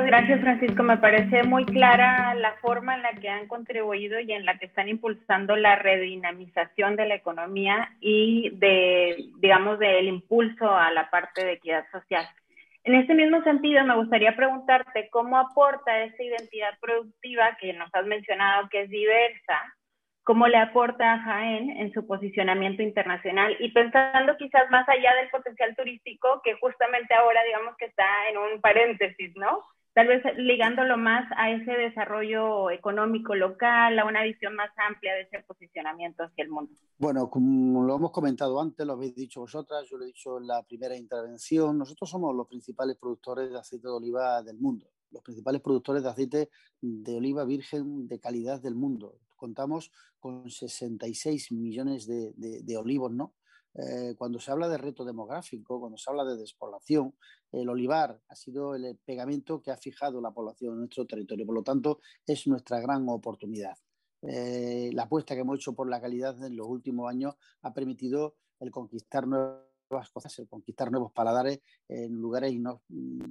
Gracias, 0.08 0.40
Francisco. 0.40 0.84
Me 0.84 0.98
parece 0.98 1.44
muy 1.44 1.66
clara 1.66 2.34
la 2.34 2.54
forma 2.62 2.96
en 2.96 3.04
la 3.04 3.12
que 3.12 3.30
han 3.30 3.48
contribuido 3.48 4.20
y 4.22 4.32
en 4.32 4.46
la 4.46 4.58
que 4.58 4.68
están 4.68 4.88
impulsando 4.88 5.56
la 5.58 5.76
redinamización 5.76 6.96
de 6.96 7.08
la 7.08 7.16
economía 7.16 7.92
y 8.00 8.52
de, 8.52 9.18
digamos, 9.40 9.78
del 9.80 10.08
impulso 10.08 10.76
a 10.76 10.92
la 10.92 11.10
parte 11.10 11.44
de 11.44 11.54
equidad 11.54 11.86
social. 11.92 12.26
En 12.86 12.96
este 12.96 13.14
mismo 13.16 13.44
sentido, 13.44 13.84
me 13.84 13.98
gustaría 13.98 14.34
preguntarte 14.34 15.10
cómo 15.12 15.38
aporta 15.38 16.02
esa 16.04 16.24
identidad 16.24 16.80
productiva 16.80 17.58
que 17.60 17.74
nos 17.74 17.94
has 17.94 18.06
mencionado 18.06 18.70
que 18.70 18.84
es 18.84 18.90
diversa, 18.90 19.62
cómo 20.24 20.48
le 20.48 20.58
aporta 20.58 21.14
a 21.14 21.20
Jaén 21.20 21.70
en 21.70 21.92
su 21.92 22.08
posicionamiento 22.08 22.82
internacional 22.82 23.58
y 23.60 23.72
pensando 23.72 24.38
quizás 24.38 24.72
más 24.72 24.88
allá 24.88 25.14
del 25.16 25.30
potencial 25.30 25.76
turístico 25.76 26.42
que 26.46 26.54
justamente 26.56 27.14
ahora 27.14 27.44
digamos 27.44 27.76
que 27.76 27.86
está 27.86 28.08
en 28.32 28.38
un 28.38 28.62
paréntesis, 28.62 29.36
¿no? 29.36 29.64
Tal 29.98 30.06
vez 30.06 30.22
ligándolo 30.38 30.96
más 30.96 31.28
a 31.38 31.50
ese 31.50 31.72
desarrollo 31.72 32.70
económico 32.70 33.34
local, 33.34 33.98
a 33.98 34.06
una 34.06 34.22
visión 34.22 34.54
más 34.54 34.70
amplia 34.78 35.16
de 35.16 35.22
ese 35.22 35.40
posicionamiento 35.40 36.22
hacia 36.22 36.44
el 36.44 36.52
mundo. 36.52 36.72
Bueno, 37.00 37.32
como 37.32 37.84
lo 37.84 37.96
hemos 37.96 38.12
comentado 38.12 38.62
antes, 38.62 38.86
lo 38.86 38.94
habéis 38.94 39.16
dicho 39.16 39.40
vosotras, 39.40 39.90
yo 39.90 39.98
lo 39.98 40.04
he 40.04 40.10
dicho 40.10 40.38
en 40.38 40.46
la 40.46 40.62
primera 40.62 40.96
intervención, 40.96 41.80
nosotros 41.80 42.12
somos 42.12 42.36
los 42.36 42.48
principales 42.48 42.96
productores 42.98 43.50
de 43.50 43.58
aceite 43.58 43.88
de 43.88 43.94
oliva 43.94 44.44
del 44.44 44.60
mundo, 44.60 44.86
los 45.10 45.24
principales 45.24 45.62
productores 45.62 46.04
de 46.04 46.10
aceite 46.10 46.50
de 46.80 47.18
oliva 47.18 47.44
virgen 47.44 48.08
de 48.08 48.20
calidad 48.20 48.62
del 48.62 48.76
mundo. 48.76 49.18
Contamos 49.36 49.92
con 50.20 50.48
66 50.48 51.52
millones 51.54 52.06
de, 52.06 52.34
de 52.36 52.78
olivos, 52.78 53.12
¿no? 53.12 53.34
Eh, 53.76 54.16
cuando 54.18 54.40
se 54.40 54.52
habla 54.52 54.68
de 54.68 54.78
reto 54.78 55.06
demográfico, 55.06 55.80
cuando 55.80 55.98
se 55.98 56.10
habla 56.10 56.26
de 56.26 56.38
despoblación, 56.38 57.16
el 57.52 57.70
olivar 57.70 58.20
ha 58.28 58.36
sido 58.36 58.76
el 58.76 58.98
pegamento 59.06 59.62
que 59.62 59.72
ha 59.72 59.78
fijado 59.78 60.20
la 60.20 60.32
población 60.32 60.74
en 60.74 60.80
nuestro 60.80 61.06
territorio. 61.06 61.46
Por 61.46 61.56
lo 61.56 61.64
tanto, 61.64 62.00
es 62.26 62.48
nuestra 62.48 62.80
gran 62.80 63.08
oportunidad. 63.10 63.78
Eh, 64.24 64.90
la 64.94 65.04
apuesta 65.04 65.36
que 65.36 65.42
hemos 65.42 65.58
hecho 65.58 65.74
por 65.74 65.90
la 65.90 66.02
calidad 66.02 66.44
en 66.44 66.56
los 66.56 66.68
últimos 66.68 67.10
años 67.10 67.36
ha 67.62 67.74
permitido 67.74 68.36
el 68.60 68.72
conquistar 68.72 69.28
nuevas 69.28 70.10
cosas, 70.12 70.38
el 70.40 70.48
conquistar 70.48 70.92
nuevos 70.92 71.12
paladares 71.12 71.62
en 71.88 72.14
lugares 72.14 72.54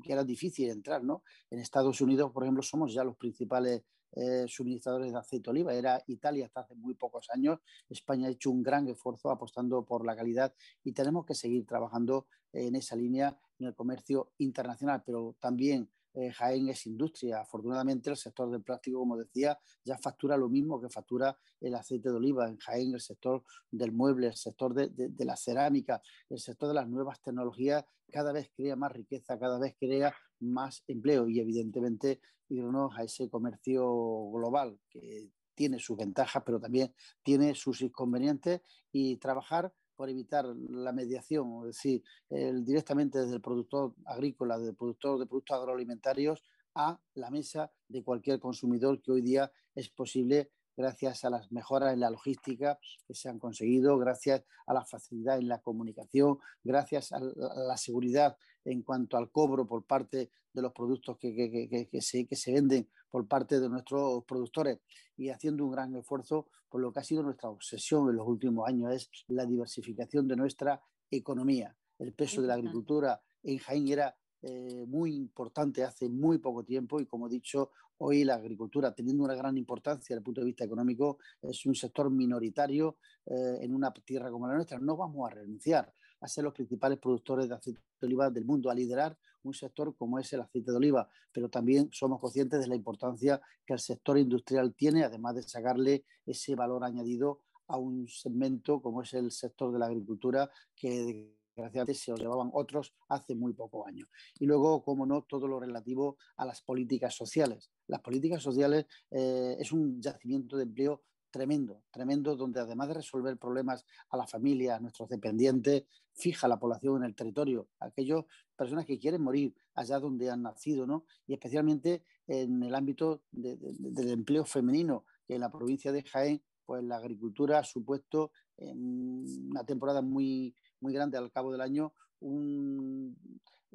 que 0.02 0.12
era 0.12 0.24
difícil 0.24 0.70
entrar. 0.70 1.02
¿no? 1.02 1.22
En 1.50 1.58
Estados 1.58 2.00
Unidos, 2.00 2.30
por 2.32 2.44
ejemplo, 2.44 2.62
somos 2.62 2.94
ya 2.94 3.02
los 3.02 3.16
principales 3.16 3.82
eh, 4.16 4.46
suministradores 4.48 5.12
de 5.12 5.18
aceite 5.18 5.44
de 5.44 5.50
oliva. 5.50 5.74
Era 5.74 6.02
Italia 6.06 6.46
hasta 6.46 6.60
hace 6.60 6.74
muy 6.74 6.94
pocos 6.94 7.28
años. 7.30 7.60
España 7.88 8.28
ha 8.28 8.30
hecho 8.30 8.50
un 8.50 8.62
gran 8.62 8.88
esfuerzo 8.88 9.30
apostando 9.30 9.84
por 9.84 10.04
la 10.04 10.16
calidad 10.16 10.54
y 10.82 10.92
tenemos 10.92 11.26
que 11.26 11.34
seguir 11.34 11.66
trabajando 11.66 12.26
en 12.52 12.74
esa 12.76 12.96
línea 12.96 13.38
en 13.58 13.66
el 13.66 13.74
comercio 13.74 14.32
internacional, 14.38 15.02
pero 15.04 15.36
también 15.38 15.90
eh, 16.14 16.32
Jaén 16.32 16.68
es 16.70 16.86
industria. 16.86 17.40
Afortunadamente, 17.40 18.08
el 18.08 18.16
sector 18.16 18.50
del 18.50 18.62
plástico, 18.62 19.00
como 19.00 19.18
decía, 19.18 19.58
ya 19.84 19.98
factura 19.98 20.38
lo 20.38 20.48
mismo 20.48 20.80
que 20.80 20.88
factura 20.88 21.38
el 21.60 21.74
aceite 21.74 22.08
de 22.08 22.16
oliva. 22.16 22.48
En 22.48 22.56
Jaén, 22.56 22.94
el 22.94 23.00
sector 23.00 23.44
del 23.70 23.92
mueble, 23.92 24.28
el 24.28 24.34
sector 24.36 24.72
de, 24.72 24.88
de 24.88 25.24
la 25.26 25.36
cerámica, 25.36 26.00
el 26.30 26.38
sector 26.38 26.68
de 26.68 26.74
las 26.74 26.88
nuevas 26.88 27.20
tecnologías, 27.20 27.84
cada 28.10 28.32
vez 28.32 28.50
crea 28.56 28.76
más 28.76 28.92
riqueza, 28.92 29.38
cada 29.38 29.58
vez 29.58 29.76
crea 29.78 30.14
más 30.40 30.84
empleo 30.86 31.28
y, 31.28 31.40
evidentemente, 31.40 32.20
irnos 32.48 32.96
a 32.96 33.02
ese 33.02 33.28
comercio 33.28 33.84
global 34.32 34.78
que 34.88 35.30
tiene 35.54 35.78
sus 35.78 35.96
ventajas, 35.96 36.42
pero 36.44 36.60
también 36.60 36.94
tiene 37.22 37.54
sus 37.54 37.80
inconvenientes 37.80 38.60
y 38.92 39.16
trabajar 39.16 39.72
por 39.96 40.10
evitar 40.10 40.44
la 40.44 40.92
mediación, 40.92 41.60
es 41.60 41.76
decir, 41.76 42.04
directamente 42.28 43.18
desde 43.18 43.36
el 43.36 43.40
productor 43.40 43.94
agrícola, 44.04 44.58
del 44.58 44.76
productor 44.76 45.18
de 45.18 45.26
productos 45.26 45.56
agroalimentarios 45.56 46.44
a 46.74 47.00
la 47.14 47.30
mesa 47.30 47.72
de 47.88 48.04
cualquier 48.04 48.38
consumidor 48.38 49.00
que 49.00 49.12
hoy 49.12 49.22
día 49.22 49.50
es 49.74 49.88
posible 49.88 50.50
gracias 50.76 51.24
a 51.24 51.30
las 51.30 51.50
mejoras 51.50 51.94
en 51.94 52.00
la 52.00 52.10
logística 52.10 52.78
que 53.06 53.14
se 53.14 53.30
han 53.30 53.38
conseguido, 53.38 53.96
gracias 53.96 54.44
a 54.66 54.74
la 54.74 54.84
facilidad 54.84 55.38
en 55.38 55.48
la 55.48 55.62
comunicación, 55.62 56.38
gracias 56.62 57.12
a 57.12 57.20
la 57.20 57.78
seguridad 57.78 58.36
en 58.66 58.82
cuanto 58.82 59.16
al 59.16 59.30
cobro 59.30 59.66
por 59.66 59.84
parte 59.84 60.30
de 60.52 60.62
los 60.62 60.72
productos 60.72 61.16
que, 61.18 61.88
que, 61.90 62.00
se, 62.00 62.26
que 62.26 62.36
se 62.36 62.52
venden 62.52 62.88
por 63.10 63.26
parte 63.26 63.60
de 63.60 63.68
nuestros 63.68 64.24
productores 64.24 64.80
y 65.16 65.30
haciendo 65.30 65.64
un 65.64 65.72
gran 65.72 65.94
esfuerzo 65.94 66.48
por 66.68 66.80
lo 66.80 66.92
que 66.92 67.00
ha 67.00 67.04
sido 67.04 67.22
nuestra 67.22 67.48
obsesión 67.48 68.10
en 68.10 68.16
los 68.16 68.26
últimos 68.26 68.68
años, 68.68 68.92
es 68.92 69.10
la 69.28 69.46
diversificación 69.46 70.26
de 70.26 70.36
nuestra 70.36 70.80
economía. 71.10 71.74
El 71.98 72.12
peso 72.12 72.42
de 72.42 72.48
la 72.48 72.54
agricultura 72.54 73.20
en 73.42 73.58
Jaén 73.58 73.88
era 73.88 74.16
eh, 74.42 74.84
muy 74.86 75.14
importante 75.14 75.84
hace 75.84 76.08
muy 76.08 76.38
poco 76.38 76.64
tiempo 76.64 77.00
y 77.00 77.06
como 77.06 77.28
he 77.28 77.30
dicho, 77.30 77.70
hoy 77.98 78.24
la 78.24 78.34
agricultura, 78.34 78.94
teniendo 78.94 79.24
una 79.24 79.34
gran 79.34 79.56
importancia 79.56 80.14
desde 80.14 80.18
el 80.18 80.24
punto 80.24 80.40
de 80.40 80.46
vista 80.46 80.64
económico, 80.64 81.18
es 81.40 81.64
un 81.64 81.74
sector 81.74 82.10
minoritario 82.10 82.98
eh, 83.24 83.58
en 83.60 83.74
una 83.74 83.92
tierra 83.92 84.30
como 84.30 84.48
la 84.48 84.54
nuestra. 84.54 84.78
No 84.78 84.96
vamos 84.96 85.30
a 85.30 85.34
renunciar 85.34 85.92
a 86.20 86.28
ser 86.28 86.44
los 86.44 86.54
principales 86.54 86.98
productores 86.98 87.48
de 87.48 87.54
aceite 87.54 87.80
de 88.00 88.06
oliva 88.06 88.30
del 88.30 88.44
mundo, 88.44 88.70
a 88.70 88.74
liderar 88.74 89.16
un 89.42 89.54
sector 89.54 89.94
como 89.96 90.18
es 90.18 90.32
el 90.32 90.40
aceite 90.40 90.70
de 90.70 90.76
oliva, 90.76 91.08
pero 91.32 91.48
también 91.48 91.88
somos 91.92 92.20
conscientes 92.20 92.60
de 92.60 92.68
la 92.68 92.74
importancia 92.74 93.40
que 93.64 93.74
el 93.74 93.78
sector 93.78 94.18
industrial 94.18 94.74
tiene, 94.74 95.04
además 95.04 95.36
de 95.36 95.42
sacarle 95.42 96.04
ese 96.24 96.54
valor 96.54 96.84
añadido 96.84 97.42
a 97.68 97.76
un 97.76 98.08
segmento 98.08 98.80
como 98.80 99.02
es 99.02 99.14
el 99.14 99.30
sector 99.30 99.72
de 99.72 99.78
la 99.78 99.86
agricultura, 99.86 100.50
que 100.74 101.32
desgraciadamente 101.56 101.94
se 101.94 102.10
lo 102.10 102.16
llevaban 102.16 102.50
otros 102.52 102.94
hace 103.08 103.34
muy 103.34 103.52
pocos 103.54 103.86
años. 103.86 104.08
Y 104.38 104.46
luego, 104.46 104.82
como 104.84 105.06
no, 105.06 105.22
todo 105.22 105.48
lo 105.48 105.58
relativo 105.58 106.18
a 106.36 106.44
las 106.44 106.60
políticas 106.60 107.14
sociales. 107.14 107.70
Las 107.86 108.00
políticas 108.02 108.42
sociales 108.42 108.86
eh, 109.10 109.56
es 109.58 109.72
un 109.72 110.00
yacimiento 110.00 110.56
de 110.56 110.64
empleo 110.64 111.02
tremendo, 111.36 111.82
tremendo, 111.90 112.34
donde 112.34 112.60
además 112.60 112.88
de 112.88 112.94
resolver 112.94 113.36
problemas 113.36 113.84
a 114.08 114.16
la 114.16 114.26
familia, 114.26 114.76
a 114.76 114.80
nuestros 114.80 115.10
dependientes, 115.10 115.84
fija 116.14 116.48
la 116.48 116.58
población 116.58 116.96
en 116.96 117.04
el 117.04 117.14
territorio, 117.14 117.68
aquellas 117.78 118.24
personas 118.56 118.86
que 118.86 118.98
quieren 118.98 119.20
morir 119.20 119.54
allá 119.74 119.98
donde 119.98 120.30
han 120.30 120.42
nacido, 120.42 120.86
¿no? 120.86 121.04
Y 121.26 121.34
especialmente 121.34 122.02
en 122.26 122.62
el 122.62 122.74
ámbito 122.74 123.22
del 123.30 124.08
empleo 124.08 124.46
femenino, 124.46 125.04
que 125.26 125.34
en 125.34 125.42
la 125.42 125.52
provincia 125.52 125.92
de 125.92 126.02
Jaén, 126.04 126.42
pues 126.64 126.82
la 126.82 126.96
agricultura 126.96 127.58
ha 127.58 127.64
supuesto 127.64 128.32
una 128.56 129.62
temporada 129.64 130.00
muy, 130.00 130.54
muy 130.80 130.94
grande 130.94 131.18
al 131.18 131.30
cabo 131.30 131.52
del 131.52 131.60
año 131.60 131.92
un, 132.20 133.14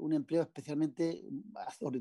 un 0.01 0.13
empleo 0.13 0.41
especialmente 0.41 1.23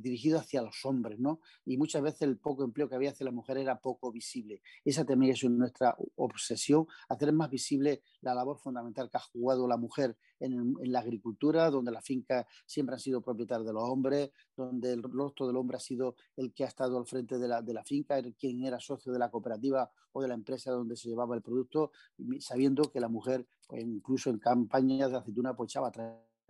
dirigido 0.00 0.38
hacia 0.38 0.62
los 0.62 0.84
hombres, 0.84 1.18
¿no? 1.18 1.40
Y 1.66 1.76
muchas 1.76 2.02
veces 2.02 2.22
el 2.22 2.38
poco 2.38 2.64
empleo 2.64 2.88
que 2.88 2.94
había 2.94 3.10
hacia 3.10 3.26
la 3.26 3.30
mujer 3.30 3.58
era 3.58 3.78
poco 3.78 4.10
visible. 4.10 4.62
Esa 4.84 5.04
también 5.04 5.32
es 5.32 5.44
nuestra 5.44 5.94
obsesión, 6.16 6.86
hacer 7.08 7.32
más 7.32 7.50
visible 7.50 8.02
la 8.22 8.34
labor 8.34 8.58
fundamental 8.58 9.10
que 9.10 9.18
ha 9.18 9.20
jugado 9.20 9.68
la 9.68 9.76
mujer 9.76 10.16
en, 10.40 10.74
la 10.90 11.00
agricultura, 11.00 11.70
donde 11.70 11.92
la 11.92 12.00
finca 12.00 12.46
siempre 12.64 12.96
ha 12.96 12.98
sido 12.98 13.20
propietaria 13.20 13.66
de 13.66 13.72
los 13.72 13.84
hombres, 13.84 14.30
donde 14.56 14.92
el 14.92 15.02
rostro 15.02 15.46
del 15.46 15.56
hombre 15.56 15.76
ha 15.76 15.80
sido 15.80 16.16
el 16.36 16.54
que 16.54 16.64
ha 16.64 16.68
estado 16.68 16.98
al 16.98 17.06
frente 17.06 17.38
de 17.38 17.48
la, 17.48 17.84
finca, 17.84 18.18
el, 18.18 18.34
quien 18.34 18.64
era 18.64 18.80
socio 18.80 19.12
de 19.12 19.18
la 19.18 19.30
cooperativa 19.30 19.90
o 20.12 20.22
de 20.22 20.28
la 20.28 20.34
empresa 20.34 20.72
donde 20.72 20.96
se 20.96 21.08
llevaba 21.10 21.36
el 21.36 21.42
producto, 21.42 21.92
sabiendo 22.38 22.90
que 22.90 23.00
la 23.00 23.08
mujer, 23.08 23.46
pues, 23.68 23.84
incluso 23.84 24.30
en 24.30 24.38
campañas 24.38 25.10
de 25.10 25.18
aceituna, 25.18 25.54
pues 25.54 25.70
echaba 25.70 25.92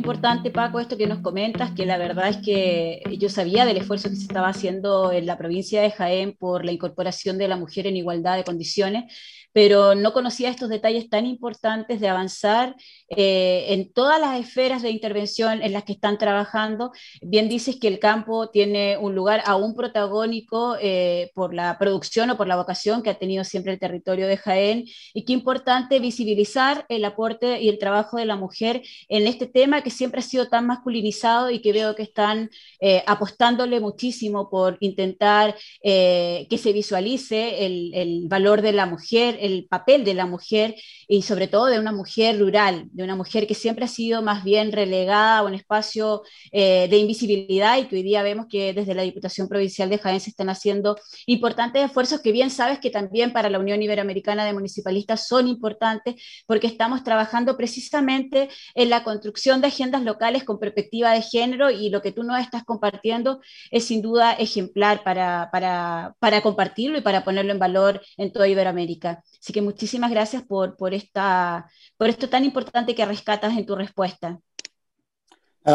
importante, 0.10 0.50
Paco, 0.50 0.80
esto 0.80 0.98
que 0.98 1.06
nos 1.06 1.20
comentas, 1.20 1.70
que 1.74 1.86
la 1.86 2.00
verdad 2.00 2.30
es 2.30 2.38
que 2.38 3.04
yo 3.20 3.30
sabía 3.30 3.64
del 3.64 3.78
esfuerzo 3.78 4.10
que 4.10 4.16
se 4.16 4.24
estaba 4.24 4.48
haciendo 4.48 5.12
en 5.12 5.28
la 5.28 5.38
provincia 5.38 5.84
de 5.84 5.92
Jaén 5.92 6.36
por 6.36 6.66
la 6.66 6.72
incorporación 6.72 7.38
de 7.38 7.48
la 7.48 7.58
mujer 7.58 7.86
en 7.86 7.96
igualdad 7.96 8.36
de 8.36 8.44
condiciones 8.44 9.14
pero 9.52 9.96
no 9.96 10.14
conocía 10.14 10.50
estos 10.50 10.70
detalles 10.70 11.10
tan 11.10 11.26
importantes 11.26 12.00
de 12.00 12.08
avanzar 12.08 12.76
eh, 13.10 13.66
en 13.70 13.92
todas 13.92 14.20
las 14.20 14.40
esferas 14.40 14.82
de 14.82 14.92
intervención 14.92 15.62
en 15.64 15.74
las 15.74 15.84
que 15.84 15.94
están 15.94 16.18
trabajando. 16.18 16.92
Bien 17.22 17.50
dices 17.50 17.78
que 17.80 17.88
el 17.88 18.00
campo 18.00 18.50
tiene 18.50 18.98
un 18.98 19.16
lugar 19.16 19.42
aún 19.46 19.76
protagónico 19.76 20.78
eh, 20.82 21.32
por 21.34 21.54
la 21.54 21.78
producción 21.80 22.30
o 22.30 22.38
por 22.38 22.48
la 22.48 22.56
vocación 22.56 23.02
que 23.02 23.10
ha 23.10 23.18
tenido 23.18 23.44
siempre 23.44 23.74
el 23.74 23.80
territorio 23.80 24.28
de 24.28 24.38
Jaén 24.38 24.86
y 25.14 25.26
qué 25.26 25.34
importante 25.34 26.00
visibilizar 26.00 26.86
el 26.90 27.04
aporte 27.06 27.62
y 27.62 27.70
el 27.70 27.80
trabajo 27.80 28.18
de 28.18 28.26
la 28.26 28.36
mujer 28.36 28.84
en 29.08 29.28
este 29.28 29.48
tema 29.48 29.82
que 29.82 29.90
siempre 30.00 30.20
ha 30.22 30.24
sido 30.24 30.50
tan 30.50 30.66
masculinizado 30.66 31.50
y 31.52 31.62
que 31.62 31.74
veo 31.74 31.96
que 31.96 32.04
están 32.04 32.50
eh, 32.80 33.04
apostándole 33.06 33.80
muchísimo 33.80 34.50
por 34.50 34.78
intentar 34.80 35.56
que 35.82 36.60
se 36.64 36.74
visualice 36.74 37.66
el, 37.66 37.92
el 37.94 38.28
valor 38.28 38.62
de 38.62 38.74
la 38.74 38.86
mujer 38.86 39.38
el 39.40 39.66
papel 39.66 40.04
de 40.04 40.14
la 40.14 40.26
mujer 40.26 40.76
y 41.08 41.22
sobre 41.24 41.48
todo 41.48 41.66
de 41.66 41.80
una 41.80 41.92
mujer 41.92 42.40
rural, 42.40 42.88
de 42.92 43.04
una 43.04 43.16
mujer 43.16 43.48
que 43.48 43.56
siempre 43.56 43.86
ha 43.86 43.88
sido 43.88 44.22
más 44.22 44.44
bien 44.44 44.72
relegada 44.72 45.40
a 45.40 45.44
un 45.44 45.54
espacio 45.54 46.22
eh, 46.52 46.88
de 46.90 46.98
invisibilidad 46.98 47.78
y 47.78 47.86
que 47.86 47.96
hoy 47.96 48.04
día 48.04 48.24
vemos 48.24 48.48
que 48.50 48.74
desde 48.74 48.94
la 48.94 49.02
Diputación 49.04 49.48
Provincial 49.48 49.90
de 49.90 49.98
Jaén 49.98 50.20
se 50.20 50.30
están 50.30 50.50
haciendo 50.50 50.98
importantes 51.26 51.84
esfuerzos 51.84 52.22
que 52.22 52.32
bien 52.32 52.52
sabes 52.52 52.80
que 52.80 52.90
también 52.90 53.34
para 53.34 53.50
la 53.50 53.60
Unión 53.60 53.82
Iberoamericana 53.82 54.46
de 54.46 54.54
Municipalistas 54.54 55.28
son 55.28 55.48
importantes 55.48 56.16
porque 56.46 56.68
estamos 56.68 57.04
trabajando 57.04 57.58
precisamente 57.58 58.50
en 58.76 58.90
la 58.90 59.04
construcción 59.04 59.62
de 59.62 59.72
agendas 59.80 60.04
locales 60.04 60.44
con 60.44 60.60
perspectiva 60.60 61.12
de 61.12 61.22
género 61.22 61.70
y 61.70 61.90
lo 61.90 62.02
que 62.02 62.12
tú 62.12 62.24
nos 62.24 62.40
estás 62.40 62.64
compartiendo 62.64 63.40
es 63.72 63.86
sin 63.86 64.02
duda 64.02 64.34
ejemplar 64.34 65.04
para, 65.04 65.50
para, 65.52 66.16
para 66.20 66.42
compartirlo 66.42 66.98
y 66.98 67.02
para 67.02 67.24
ponerlo 67.24 67.52
en 67.52 67.60
valor 67.60 68.02
en 68.18 68.34
toda 68.34 68.48
Iberoamérica. 68.48 69.24
Así 69.42 69.54
que 69.54 69.62
muchísimas 69.62 70.12
gracias 70.12 70.44
por, 70.44 70.76
por, 70.76 70.94
esta, 70.94 71.70
por 71.98 72.10
esto 72.10 72.30
tan 72.30 72.44
importante 72.44 72.94
que 72.94 73.06
rescatas 73.06 73.58
en 73.58 73.66
tu 73.66 73.76
respuesta. 73.76 74.40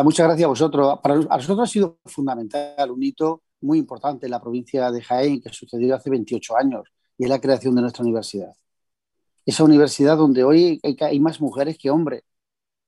muchas 0.05 0.27
gracias 0.27 0.45
a 0.45 0.49
vosotros. 0.49 0.99
Para 1.03 1.17
nosotros 1.17 1.61
ha 1.61 1.73
sido 1.73 1.99
fundamental, 2.05 2.91
un 2.91 3.03
hito 3.03 3.43
muy 3.63 3.79
importante 3.79 4.27
en 4.27 4.33
la 4.33 4.41
provincia 4.41 4.91
de 4.91 5.03
Jaén 5.03 5.41
que 5.41 5.49
sucedió 5.49 5.95
hace 5.95 6.11
28 6.11 6.57
años 6.57 6.83
y 7.17 7.25
es 7.25 7.31
la 7.31 7.41
creación 7.41 7.75
de 7.75 7.81
nuestra 7.81 8.03
universidad. 8.03 8.55
Esa 9.47 9.65
universidad 9.65 10.17
donde 10.17 10.45
hoy 10.45 10.81
hay, 11.01 11.21
más 11.21 11.41
mujeres 11.41 11.77
que 11.79 11.91
hombres. 11.91 12.23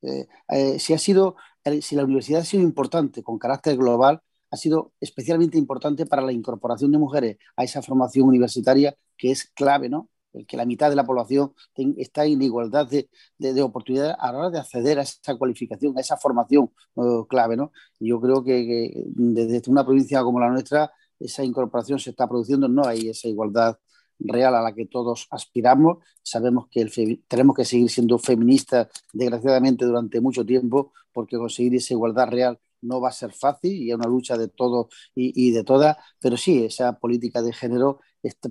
Eh, 0.06 0.28
eh, 0.48 0.78
si, 0.78 0.94
ha 0.94 0.98
sido, 0.98 1.36
si 1.80 1.96
la 1.96 2.04
universidad 2.04 2.42
ha 2.42 2.44
sido 2.44 2.62
importante 2.62 3.22
con 3.22 3.38
carácter 3.38 3.76
global, 3.76 4.22
ha 4.50 4.56
sido 4.56 4.92
especialmente 5.00 5.58
importante 5.58 6.06
para 6.06 6.22
la 6.22 6.32
incorporación 6.32 6.92
de 6.92 6.98
mujeres 6.98 7.38
a 7.56 7.64
esa 7.64 7.82
formación 7.82 8.28
universitaria 8.28 8.96
que 9.16 9.30
es 9.32 9.44
clave, 9.54 9.88
¿no? 9.88 10.08
el 10.32 10.46
que 10.46 10.56
la 10.56 10.66
mitad 10.66 10.90
de 10.90 10.96
la 10.96 11.06
población 11.06 11.54
está 11.96 12.24
en 12.26 12.42
igualdad 12.42 12.86
de, 12.88 13.08
de, 13.38 13.62
oportunidades 13.62 14.14
a 14.18 14.32
la 14.32 14.38
hora 14.38 14.50
de 14.50 14.58
acceder 14.58 14.98
a 14.98 15.02
esa 15.02 15.34
cualificación, 15.36 15.96
a 15.96 16.00
esa 16.00 16.16
formación 16.16 16.70
eh, 16.96 17.22
clave. 17.28 17.56
¿no? 17.56 17.72
Yo 17.98 18.20
creo 18.20 18.44
que, 18.44 19.04
desde 19.06 19.70
una 19.70 19.84
provincia 19.84 20.22
como 20.22 20.38
la 20.40 20.50
nuestra, 20.50 20.92
esa 21.18 21.42
incorporación 21.42 21.98
se 21.98 22.10
está 22.10 22.28
produciendo, 22.28 22.68
no 22.68 22.86
hay 22.86 23.08
esa 23.08 23.28
igualdad 23.28 23.78
real 24.18 24.54
a 24.54 24.62
la 24.62 24.74
que 24.74 24.86
todos 24.86 25.26
aspiramos. 25.30 25.98
Sabemos 26.22 26.66
que 26.70 26.86
tenemos 27.28 27.56
que 27.56 27.64
seguir 27.64 27.90
siendo 27.90 28.18
feministas, 28.18 28.88
desgraciadamente, 29.12 29.84
durante 29.84 30.20
mucho 30.20 30.44
tiempo, 30.44 30.92
porque 31.12 31.36
conseguir 31.36 31.74
esa 31.74 31.94
igualdad 31.94 32.28
real 32.28 32.58
no 32.82 33.00
va 33.00 33.08
a 33.08 33.12
ser 33.12 33.32
fácil 33.32 33.72
y 33.72 33.90
es 33.90 33.96
una 33.96 34.08
lucha 34.08 34.36
de 34.36 34.48
todos 34.48 34.86
y, 35.14 35.50
de 35.50 35.64
todas, 35.64 35.96
pero 36.20 36.36
sí, 36.36 36.64
esa 36.64 36.98
política 36.98 37.42
de 37.42 37.52
género 37.52 38.00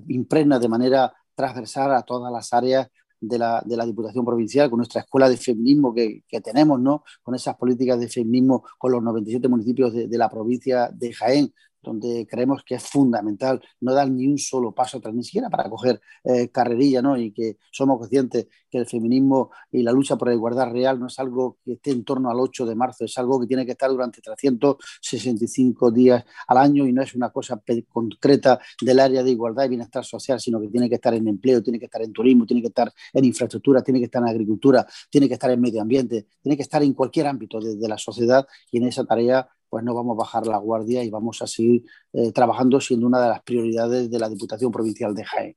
impregna 0.08 0.58
de 0.58 0.68
manera 0.68 1.14
transversal 1.34 1.94
a 1.94 2.02
todas 2.02 2.32
las 2.32 2.52
áreas 2.52 2.88
de 3.20 3.38
la, 3.38 3.62
de 3.64 3.76
la, 3.76 3.86
Diputación 3.86 4.24
Provincial, 4.24 4.68
con 4.68 4.78
nuestra 4.78 5.02
escuela 5.02 5.28
de 5.28 5.36
feminismo 5.36 5.94
que, 5.94 6.22
tenemos, 6.42 6.80
¿no? 6.80 7.02
con 7.22 7.34
esas 7.34 7.56
políticas 7.56 7.98
de 7.98 8.08
feminismo 8.08 8.64
con 8.78 8.92
los 8.92 9.02
97 9.02 9.48
municipios 9.48 9.92
de 9.94 10.18
la 10.18 10.28
provincia 10.28 10.90
de 10.92 11.12
Jaén, 11.12 11.52
donde 11.86 12.26
creemos 12.28 12.62
que 12.64 12.74
es 12.74 12.82
fundamental 12.82 13.62
no 13.80 13.94
dar 13.94 14.10
ni 14.10 14.26
un 14.26 14.38
solo 14.38 14.72
paso 14.72 14.98
atrás, 14.98 15.14
ni 15.14 15.24
siquiera 15.24 15.48
para 15.48 15.70
coger 15.70 16.00
eh, 16.24 16.48
carrerilla, 16.50 17.00
¿no? 17.00 17.16
Y 17.16 17.32
que 17.32 17.58
somos 17.70 17.98
conscientes 17.98 18.48
que 18.70 18.78
el 18.78 18.86
feminismo 18.86 19.50
y 19.70 19.82
la 19.82 19.92
lucha 19.92 20.16
por 20.16 20.28
la 20.28 20.34
igualdad 20.34 20.70
real 20.70 20.98
no 20.98 21.06
es 21.06 21.18
algo 21.18 21.58
que 21.64 21.74
esté 21.74 21.92
en 21.92 22.04
torno 22.04 22.30
al 22.30 22.38
8 22.40 22.66
de 22.66 22.74
marzo, 22.74 23.04
es 23.04 23.16
algo 23.18 23.40
que 23.40 23.46
tiene 23.46 23.64
que 23.64 23.72
estar 23.72 23.90
durante 23.90 24.20
365 24.20 25.90
días 25.90 26.24
al 26.48 26.58
año 26.58 26.86
y 26.86 26.92
no 26.92 27.02
es 27.02 27.14
una 27.14 27.30
cosa 27.30 27.62
concreta 27.88 28.58
del 28.80 29.00
área 29.00 29.22
de 29.22 29.30
igualdad 29.30 29.64
y 29.64 29.68
bienestar 29.68 30.04
social, 30.04 30.40
sino 30.40 30.60
que 30.60 30.68
tiene 30.68 30.88
que 30.88 30.96
estar 30.96 31.14
en 31.14 31.28
empleo, 31.28 31.62
tiene 31.62 31.78
que 31.78 31.86
estar 31.86 32.02
en 32.02 32.12
turismo, 32.12 32.46
tiene 32.46 32.60
que 32.62 32.68
estar 32.68 32.92
en 33.12 33.24
infraestructura, 33.24 33.82
tiene 33.82 34.00
que 34.00 34.06
estar 34.06 34.22
en 34.22 34.28
agricultura, 34.28 34.86
tiene 35.10 35.28
que 35.28 35.34
estar 35.34 35.50
en 35.50 35.60
medio 35.60 35.80
ambiente, 35.80 36.26
tiene 36.42 36.56
que 36.56 36.62
estar 36.62 36.82
en 36.82 36.92
cualquier 36.92 37.26
ámbito 37.26 37.60
de 37.60 37.88
la 37.88 37.98
sociedad 37.98 38.46
y 38.70 38.78
en 38.78 38.88
esa 38.88 39.04
tarea 39.04 39.48
pues 39.68 39.84
no 39.84 39.94
vamos 39.94 40.16
a 40.16 40.20
bajar 40.20 40.46
la 40.46 40.58
guardia 40.58 41.02
y 41.04 41.10
vamos 41.10 41.42
a 41.42 41.46
seguir 41.46 41.84
eh, 42.12 42.32
trabajando 42.32 42.80
siendo 42.80 43.06
una 43.06 43.22
de 43.22 43.28
las 43.28 43.42
prioridades 43.42 44.10
de 44.10 44.18
la 44.18 44.28
Diputación 44.28 44.72
Provincial 44.72 45.14
de 45.14 45.24
Jaén. 45.24 45.56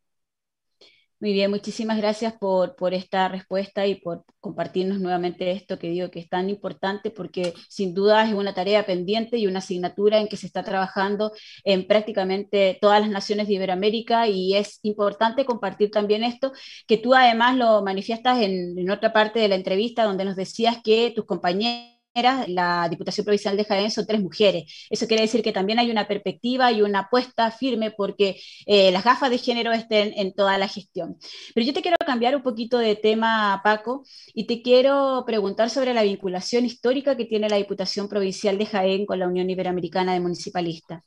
Muy 1.21 1.33
bien, 1.33 1.51
muchísimas 1.51 1.97
gracias 1.97 2.33
por, 2.39 2.77
por, 2.77 2.93
esta 2.93 3.27
respuesta 3.27 3.85
y 3.85 3.95
por 3.95 4.23
compartirnos 4.39 5.01
nuevamente 5.01 5.51
esto 5.51 5.77
que 5.77 5.89
digo 5.89 6.09
que 6.09 6.19
es 6.19 6.29
tan 6.29 6.49
importante 6.49 7.11
porque 7.11 7.53
sin 7.67 7.93
duda 7.93 8.25
es 8.25 8.33
una 8.33 8.53
tarea 8.53 8.85
pendiente 8.85 9.37
y 9.37 9.45
una 9.45 9.59
asignatura 9.59 10.19
en 10.21 10.29
que 10.29 10.37
se 10.37 10.47
está 10.47 10.63
trabajando 10.63 11.33
en 11.65 11.87
prácticamente 11.87 12.77
todas 12.79 13.01
las 13.01 13.09
naciones 13.09 13.47
de 13.49 13.55
Iberoamérica 13.55 14.27
y 14.29 14.55
es 14.55 14.79
importante 14.83 15.43
compartir 15.45 15.91
también 15.91 16.23
esto, 16.23 16.53
que 16.87 16.97
tú 16.97 17.13
además 17.13 17.57
lo 17.57 17.83
manifiestas 17.83 18.41
en, 18.41 18.79
en 18.79 18.89
otra 18.89 19.11
parte 19.11 19.39
de 19.39 19.49
la 19.49 19.55
entrevista 19.55 20.05
donde 20.05 20.23
nos 20.23 20.37
decías 20.37 20.77
que 20.81 21.11
tus 21.13 21.25
compañeros 21.25 21.98
la 22.15 22.87
Diputación 22.89 23.25
Provincial 23.25 23.55
de 23.55 23.65
Jaén 23.65 23.91
son 23.91 24.05
tres 24.05 24.21
mujeres. 24.21 24.63
Eso 24.89 25.07
quiere 25.07 25.23
decir 25.23 25.41
que 25.43 25.51
también 25.51 25.79
hay 25.79 25.91
una 25.91 26.07
perspectiva 26.07 26.71
y 26.71 26.81
una 26.81 26.99
apuesta 27.01 27.51
firme 27.51 27.91
porque 27.91 28.41
eh, 28.65 28.91
las 28.91 29.03
gafas 29.03 29.29
de 29.29 29.37
género 29.37 29.71
estén 29.71 30.13
en 30.15 30.33
toda 30.33 30.57
la 30.57 30.67
gestión. 30.67 31.17
Pero 31.53 31.65
yo 31.65 31.73
te 31.73 31.81
quiero 31.81 31.97
cambiar 32.05 32.35
un 32.35 32.43
poquito 32.43 32.77
de 32.77 32.95
tema, 32.95 33.61
Paco, 33.63 34.03
y 34.33 34.47
te 34.47 34.61
quiero 34.61 35.23
preguntar 35.25 35.69
sobre 35.69 35.93
la 35.93 36.03
vinculación 36.03 36.65
histórica 36.65 37.15
que 37.15 37.25
tiene 37.25 37.49
la 37.49 37.57
Diputación 37.57 38.09
Provincial 38.09 38.57
de 38.57 38.65
Jaén 38.65 39.05
con 39.05 39.19
la 39.19 39.27
Unión 39.27 39.49
Iberoamericana 39.49 40.13
de 40.13 40.19
Municipalistas. 40.19 41.03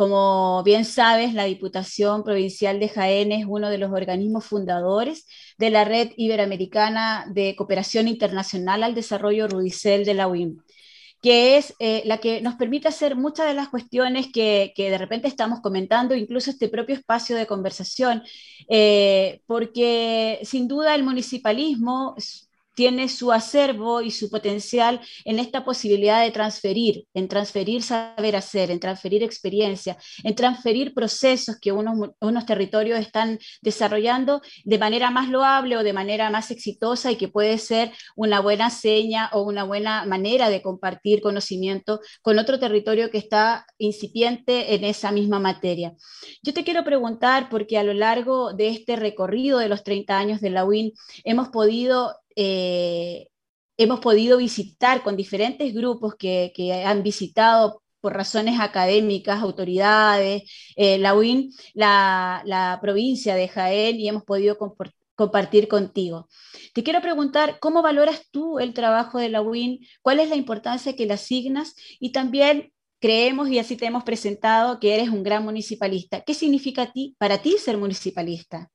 Como 0.00 0.62
bien 0.62 0.86
sabes, 0.86 1.34
la 1.34 1.44
Diputación 1.44 2.24
Provincial 2.24 2.80
de 2.80 2.88
Jaén 2.88 3.32
es 3.32 3.44
uno 3.46 3.68
de 3.68 3.76
los 3.76 3.92
organismos 3.92 4.46
fundadores 4.46 5.26
de 5.58 5.68
la 5.68 5.84
Red 5.84 6.12
Iberoamericana 6.16 7.26
de 7.28 7.54
Cooperación 7.54 8.08
Internacional 8.08 8.82
al 8.82 8.94
Desarrollo 8.94 9.46
Rudicel 9.46 10.06
de 10.06 10.14
la 10.14 10.26
UIM 10.26 10.62
que 11.20 11.58
es 11.58 11.74
eh, 11.80 12.02
la 12.06 12.16
que 12.16 12.40
nos 12.40 12.54
permite 12.54 12.88
hacer 12.88 13.14
muchas 13.14 13.46
de 13.46 13.52
las 13.52 13.68
cuestiones 13.68 14.28
que, 14.32 14.72
de 14.74 14.96
repente 14.96 15.28
estamos 15.28 15.60
comentando, 15.60 16.14
incluso 16.14 16.50
este 16.50 16.70
propio 16.70 16.94
espacio 16.94 17.36
de 17.36 17.46
conversación, 17.46 18.22
eh, 18.70 19.42
porque 19.46 20.40
sin 20.44 20.66
duda 20.66 20.94
el 20.94 21.02
municipalismo 21.02 22.14
tiene 22.74 23.08
su 23.08 23.32
acervo 23.32 24.00
y 24.00 24.10
su 24.10 24.30
potencial 24.30 25.00
en 25.24 25.38
esta 25.38 25.64
posibilidad 25.64 26.22
de 26.22 26.30
transferir, 26.30 27.04
en 27.14 27.28
transferir 27.28 27.82
saber 27.82 28.36
hacer, 28.36 28.70
en 28.70 28.80
transferir 28.80 29.22
experiencia, 29.22 29.96
en 30.24 30.34
transferir 30.34 30.94
procesos 30.94 31.58
que 31.60 31.72
unos, 31.72 32.10
unos 32.20 32.46
territorios 32.46 32.98
están 32.98 33.38
desarrollando 33.62 34.40
de 34.64 34.78
manera 34.78 35.10
más 35.10 35.28
loable 35.28 35.76
o 35.76 35.82
de 35.82 35.92
manera 35.92 36.30
más 36.30 36.50
exitosa 36.50 37.10
y 37.10 37.16
que 37.16 37.28
puede 37.28 37.58
ser 37.58 37.92
una 38.16 38.40
buena 38.40 38.70
seña 38.70 39.30
o 39.32 39.42
una 39.42 39.64
buena 39.64 40.04
manera 40.06 40.48
de 40.48 40.62
compartir 40.62 41.20
conocimiento 41.20 42.00
con 42.22 42.38
otro 42.38 42.58
territorio 42.58 43.10
que 43.10 43.18
está 43.18 43.66
incipiente 43.78 44.74
en 44.74 44.84
esa 44.84 45.12
misma 45.12 45.38
materia. 45.38 45.94
Yo 46.42 46.54
te 46.54 46.64
quiero 46.64 46.84
preguntar, 46.84 47.48
porque 47.48 47.78
a 47.78 47.82
lo 47.82 47.94
largo 47.94 48.52
de 48.52 48.68
este 48.68 48.96
recorrido 48.96 49.58
de 49.58 49.68
los 49.68 49.84
30 49.84 50.18
años 50.18 50.40
de 50.40 50.50
la 50.50 50.64
UIN 50.64 50.92
hemos 51.24 51.48
podido 51.48 52.19
eh, 52.42 53.28
hemos 53.76 54.00
podido 54.00 54.38
visitar 54.38 55.02
con 55.02 55.14
diferentes 55.14 55.74
grupos 55.74 56.14
que, 56.16 56.52
han 56.86 57.02
visitado 57.02 57.82
por 58.00 58.14
razones 58.14 58.58
académicas, 58.60 59.42
autoridades, 59.42 60.44
eh, 60.76 60.98
la 60.98 61.14
UIN, 61.14 61.52
la, 61.74 62.78
provincia 62.80 63.34
de 63.34 63.48
Jaén, 63.48 64.00
y 64.00 64.08
hemos 64.08 64.24
podido 64.24 64.56
compartir 65.14 65.68
contigo. 65.68 66.28
Te 66.72 66.82
quiero 66.82 67.02
preguntar, 67.02 67.58
¿cómo 67.60 67.82
valoras 67.82 68.22
tú 68.30 68.58
el 68.58 68.72
trabajo 68.72 69.18
de 69.18 69.28
la 69.28 69.42
UIN? 69.42 69.80
¿Cuál 70.00 70.20
es 70.20 70.30
la 70.30 70.36
importancia 70.36 70.96
que 70.96 71.04
le 71.04 71.14
asignas? 71.14 71.74
Y 72.00 72.12
también 72.12 72.72
creemos, 73.00 73.50
y 73.50 73.58
así 73.58 73.76
te 73.76 73.84
hemos 73.86 74.04
presentado, 74.04 74.80
que 74.80 74.94
eres 74.94 75.10
un 75.10 75.22
gran 75.22 75.44
municipalista. 75.44 76.22
¿Qué 76.22 76.32
significa 76.32 76.90
ti, 76.92 77.16
para 77.18 77.42
ti 77.42 77.56
ser 77.58 77.76
municipalista? 77.76 78.70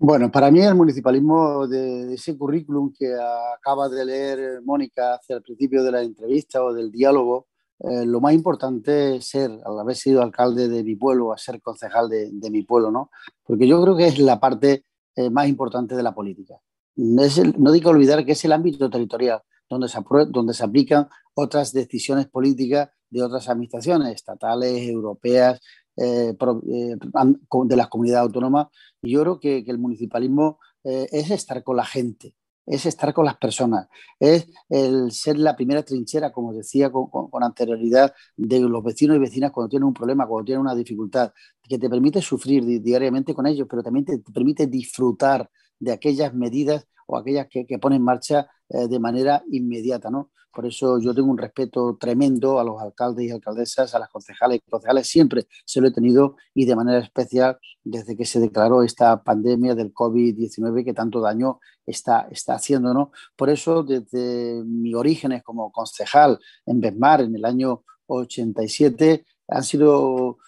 Bueno, 0.00 0.30
para 0.30 0.50
mí 0.52 0.60
el 0.60 0.76
municipalismo 0.76 1.66
de, 1.66 2.14
ese 2.14 2.38
currículum 2.38 2.92
que 2.96 3.12
acaba 3.56 3.88
de 3.88 4.04
leer 4.04 4.62
Mónica 4.62 5.14
hacia 5.14 5.36
el 5.36 5.42
principio 5.42 5.82
de 5.82 5.90
la 5.90 6.02
entrevista 6.02 6.62
o 6.62 6.72
del 6.72 6.92
diálogo, 6.92 7.48
eh, 7.80 8.06
lo 8.06 8.20
más 8.20 8.32
importante 8.32 9.16
es 9.16 9.28
ser, 9.28 9.50
al 9.64 9.78
haber 9.78 9.96
sido 9.96 10.22
alcalde 10.22 10.68
de 10.68 10.84
mi 10.84 10.94
pueblo, 10.94 11.32
a 11.32 11.38
ser 11.38 11.60
concejal 11.60 12.08
de, 12.08 12.50
mi 12.50 12.62
pueblo, 12.62 12.92
¿no? 12.92 13.10
Porque 13.42 13.66
yo 13.66 13.82
creo 13.82 13.96
que 13.96 14.06
es 14.06 14.20
la 14.20 14.38
parte 14.38 14.84
eh, 15.16 15.30
más 15.30 15.48
importante 15.48 15.96
de 15.96 16.02
la 16.04 16.14
política. 16.14 16.54
no 16.94 17.72
hay 17.72 17.80
que 17.80 17.88
olvidar 17.88 18.24
que 18.24 18.32
es 18.32 18.44
el 18.44 18.52
ámbito 18.52 18.88
territorial 18.88 19.42
donde 19.68 19.88
se, 19.88 19.98
donde 20.30 20.54
se 20.54 20.64
aplican 20.64 21.08
otras 21.34 21.72
decisiones 21.72 22.26
políticas 22.28 22.90
de 23.10 23.22
otras 23.22 23.48
administraciones 23.48 24.14
estatales, 24.14 24.88
europeas, 24.88 25.60
eh, 26.00 26.36
eh, 26.70 26.96
de 26.96 27.76
las 27.76 27.88
comunidades 27.88 28.22
autónomas. 28.22 28.68
Y 29.02 29.12
yo 29.12 29.22
creo 29.22 29.40
que, 29.40 29.64
el 29.66 29.78
municipalismo 29.78 30.60
eh, 30.84 31.08
es 31.10 31.30
estar 31.30 31.62
con 31.64 31.76
la 31.76 31.84
gente, 31.84 32.36
es 32.66 32.86
estar 32.86 33.12
con 33.12 33.24
las 33.24 33.36
personas, 33.36 33.88
es 34.20 34.46
el 34.68 35.10
ser 35.10 35.38
la 35.38 35.56
primera 35.56 35.82
trinchera, 35.82 36.30
como 36.30 36.52
decía 36.52 36.90
con, 36.92 37.42
anterioridad, 37.42 38.14
de 38.36 38.60
los 38.60 38.84
vecinos 38.84 39.16
y 39.16 39.20
vecinas 39.20 39.50
cuando 39.50 39.68
tienen 39.68 39.88
un 39.88 39.94
problema, 39.94 40.26
cuando 40.26 40.44
tienen 40.44 40.60
una 40.60 40.74
dificultad, 40.74 41.32
que 41.62 41.78
te 41.78 41.90
permite 41.90 42.22
sufrir 42.22 42.64
diariamente 42.80 43.34
con 43.34 43.46
ellos, 43.46 43.66
pero 43.68 43.82
también 43.82 44.04
te, 44.04 44.18
permite 44.18 44.68
disfrutar 44.68 45.50
de 45.78 45.92
aquellas 45.92 46.34
medidas 46.34 46.86
o 47.06 47.16
aquellas 47.16 47.48
que, 47.48 47.66
que 47.66 47.78
pone 47.78 47.96
en 47.96 48.02
marcha 48.02 48.48
de 48.68 48.98
manera 48.98 49.42
inmediata, 49.50 50.10
¿no? 50.10 50.30
Por 50.58 50.66
eso 50.66 50.98
yo 50.98 51.14
tengo 51.14 51.30
un 51.30 51.38
respeto 51.38 51.96
tremendo 52.00 52.58
a 52.58 52.64
los 52.64 52.80
alcaldes 52.80 53.26
y 53.26 53.30
alcaldesas, 53.30 53.94
a 53.94 54.00
las 54.00 54.08
concejales 54.08 54.58
y 54.58 54.70
concejales, 54.70 55.06
siempre 55.06 55.46
se 55.64 55.80
lo 55.80 55.86
he 55.86 55.92
tenido 55.92 56.36
y 56.52 56.64
de 56.64 56.74
manera 56.74 56.98
especial 56.98 57.58
desde 57.84 58.16
que 58.16 58.24
se 58.24 58.40
declaró 58.40 58.82
esta 58.82 59.22
pandemia 59.22 59.76
del 59.76 59.94
COVID-19 59.94 60.84
que 60.84 60.94
tanto 60.94 61.20
daño 61.20 61.60
está, 61.86 62.26
está 62.32 62.54
haciendo. 62.54 62.92
¿no? 62.92 63.12
Por 63.36 63.50
eso 63.50 63.84
desde 63.84 64.64
mis 64.64 64.96
orígenes 64.96 65.44
como 65.44 65.70
concejal 65.70 66.40
en 66.66 66.80
Besmar 66.80 67.20
en 67.20 67.36
el 67.36 67.44
año 67.44 67.84
87 68.06 69.24
han 69.46 69.62
sido 69.62 70.38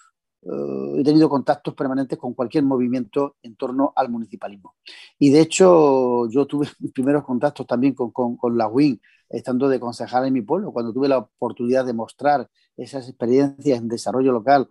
eh, 0.43 0.99
he 0.99 1.03
tenido 1.03 1.29
contactos 1.29 1.73
permanentes 1.73 2.17
con 2.17 2.33
cualquier 2.33 2.63
movimiento 2.63 3.37
en 3.43 3.55
torno 3.55 3.93
al 3.95 4.09
municipalismo. 4.09 4.75
Y 5.19 5.29
de 5.29 5.41
hecho, 5.41 6.29
yo 6.29 6.45
tuve 6.45 6.67
mis 6.79 6.91
primeros 6.91 7.23
contactos 7.23 7.65
también 7.67 7.93
con, 7.93 8.11
con, 8.11 8.37
con 8.37 8.57
la 8.57 8.67
WIN 8.67 8.99
estando 9.31 9.69
de 9.69 9.79
concejal 9.79 10.27
en 10.27 10.33
mi 10.33 10.41
pueblo, 10.41 10.71
cuando 10.71 10.91
tuve 10.91 11.07
la 11.07 11.19
oportunidad 11.19 11.85
de 11.85 11.93
mostrar 11.93 12.49
esas 12.75 13.07
experiencias 13.07 13.79
en 13.79 13.87
desarrollo 13.87 14.31
local, 14.31 14.69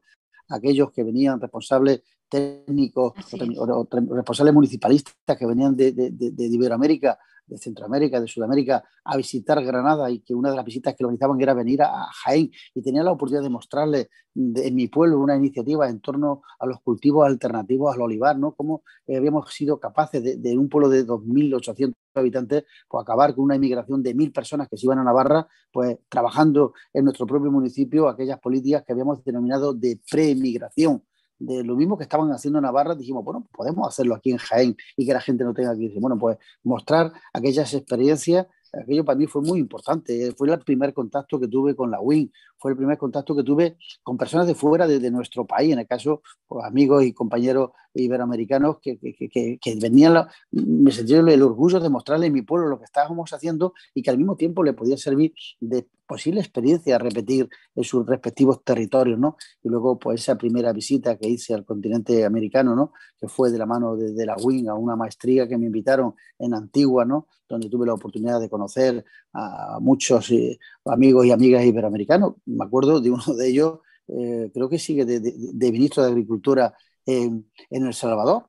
aquellos 0.49 0.91
que 0.93 1.03
venían 1.03 1.41
responsables 1.41 2.03
técnicos 2.29 3.15
o, 3.59 3.89
responsables 3.91 4.55
municipalistas 4.55 5.15
que 5.39 5.47
venían 5.47 5.77
de, 5.77 5.93
de, 5.93 6.47
Iberoamérica 6.47 7.19
de 7.51 7.59
Centroamérica, 7.59 8.21
de 8.21 8.29
Sudamérica, 8.29 8.85
a 9.05 9.17
visitar 9.17 9.63
Granada 9.65 10.11
y 10.11 10.21
que 10.21 10.35
una 10.35 10.51
de 10.51 10.57
las 10.57 10.65
visitas 10.65 10.95
que 10.95 11.05
organizaban 11.05 11.41
era 11.41 11.55
venir 11.55 11.83
a 11.83 12.07
Jaén 12.25 12.51
y 12.75 12.83
tenía 12.83 13.03
la 13.03 13.13
oportunidad 13.13 13.43
de 13.43 13.51
mostrarle 13.51 14.09
en 14.35 14.75
mi 14.75 14.89
pueblo 14.89 15.19
una 15.19 15.37
iniciativa 15.37 15.89
en 15.89 16.01
torno 16.01 16.43
a 16.59 16.67
los 16.67 16.81
cultivos 16.81 17.27
alternativos 17.27 17.95
al 17.95 18.03
olivar, 18.03 18.39
¿no? 18.39 18.55
Cómo 18.55 18.83
habíamos 19.09 19.53
sido 19.53 19.81
capaces 19.81 20.23
de, 20.23 20.37
de 20.37 20.57
un 20.57 20.69
pueblo 20.69 20.89
de 20.89 21.05
2.800 21.07 21.95
habitantes, 22.15 22.65
pues 22.89 23.03
acabar 23.03 23.35
con 23.35 23.45
una 23.45 23.57
inmigración 23.57 24.03
de 24.03 24.15
mil 24.15 24.33
personas 24.33 24.69
que 24.69 24.77
se 24.77 24.87
iban 24.87 24.99
a 24.99 25.05
Navarra, 25.05 25.49
pues 25.73 25.99
trabajando 26.09 26.75
en 26.93 27.05
nuestro 27.05 27.27
propio 27.27 27.51
municipio 27.51 28.09
aquellas 28.09 28.39
políticas 28.39 28.85
que 28.85 28.93
habíamos 28.93 29.23
denominado 29.25 29.75
de 29.75 30.01
pre-emigración, 30.11 31.03
de 31.41 31.65
lo 31.65 31.75
mismo 31.75 31.97
que 31.97 32.05
estaban 32.05 32.31
haciendo 32.31 32.59
en 32.59 32.65
Navarra, 32.65 32.95
dijimos, 32.95 33.25
bueno, 33.25 33.49
podemos 33.51 33.89
hacerlo 33.89 34.15
aquí 34.15 34.31
en 34.31 34.37
Jaén 34.37 34.77
y 34.97 35.07
que 35.07 35.13
la 35.13 35.21
gente 35.21 35.43
no 35.43 35.55
tenga 35.55 35.75
que 35.75 35.85
irse. 35.85 35.99
Bueno, 35.99 36.19
pues 36.19 36.37
mostrar 36.63 37.13
aquellas 37.33 37.73
experiencias, 37.73 38.47
aquello 38.73 39.05
para 39.05 39.19
mí 39.19 39.27
fue 39.27 39.41
muy 39.41 39.59
importante. 39.59 40.33
Fue 40.37 40.51
el 40.51 40.59
primer 40.61 40.93
contacto 40.93 41.41
que 41.41 41.49
tuve 41.49 41.75
con 41.75 41.91
la 41.91 42.01
WIN, 42.01 42.31
fue 42.59 42.73
el 42.73 42.77
primer 42.77 42.99
contacto 42.99 43.35
que 43.35 43.43
tuve 43.43 43.79
con 44.03 44.19
personas 44.19 44.47
de 44.47 44.55
fuera 44.55 44.87
de, 44.87 45.11
nuestro 45.11 45.47
país, 45.47 45.73
en 45.73 45.79
el 45.79 45.87
caso, 45.87 46.23
pues, 46.47 46.65
amigos 46.65 47.05
y 47.05 47.15
compañeros 47.15 47.71
iberoamericanos 47.95 48.79
que, 48.81 48.99
que, 48.99 49.59
que, 49.61 49.77
venían, 49.81 50.27
me 50.51 50.93
sentí 50.93 51.15
el 51.15 51.43
orgullo 51.43 51.81
de 51.81 51.89
mostrarle 51.89 52.27
a 52.27 52.31
mi 52.31 52.43
pueblo 52.43 52.69
lo 52.69 52.79
que 52.79 52.85
estábamos 52.85 53.33
haciendo 53.33 53.75
y 53.95 54.03
que 54.03 54.11
al 54.11 54.19
mismo 54.19 54.37
tiempo 54.37 54.63
le 54.63 54.73
podía 54.73 54.97
servir 54.97 55.33
de 55.61 55.87
posible 56.11 56.41
experiencia 56.41 56.97
a 56.97 56.99
repetir 56.99 57.49
en 57.77 57.85
sus 57.85 58.05
respectivos 58.05 58.65
territorios, 58.65 59.17
¿no? 59.17 59.37
Y 59.63 59.69
luego, 59.69 59.97
pues 59.97 60.23
esa 60.23 60.37
primera 60.37 60.73
visita 60.73 61.17
que 61.17 61.29
hice 61.29 61.55
al 61.55 61.65
continente 61.65 62.25
americano, 62.25 62.75
¿no? 62.75 62.93
Que 63.21 63.29
fue 63.29 63.53
de 63.53 63.59
la 63.59 63.65
mano 63.65 63.97
de, 63.97 64.27
la 64.27 64.35
WING 64.37 64.69
a 64.69 64.75
una 64.75 64.97
maestría 64.97 65.47
que 65.47 65.57
me 65.57 65.67
invitaron 65.67 66.15
en 66.41 66.55
Antigua, 66.55 67.05
¿no? 67.05 67.29
Donde 67.49 67.69
tuve 67.69 67.87
la 67.87 67.95
oportunidad 67.95 68.41
de 68.41 68.49
conocer 68.49 69.05
a 69.33 69.79
muchos 69.81 70.33
eh, 70.33 70.59
amigos 70.87 71.27
y 71.27 71.31
amigas 71.31 71.65
iberoamericanos. 71.65 72.35
Me 72.45 72.65
acuerdo 72.65 73.01
de 73.01 73.11
uno 73.13 73.35
de 73.39 73.49
ellos, 73.49 73.79
eh, 74.09 74.51
creo 74.53 74.69
que 74.69 74.81
sigue 74.81 75.05
de, 75.05 75.71
ministro 75.71 76.03
de 76.03 76.11
Agricultura 76.11 76.75
en, 77.07 77.51
El 77.71 77.95
Salvador, 77.95 78.49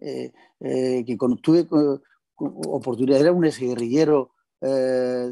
eh, 0.00 0.32
que 0.60 1.16
tuve 1.42 1.66
oportunidad, 2.36 3.20
era 3.20 3.32
un 3.32 3.44
exguerrillero 3.44 4.32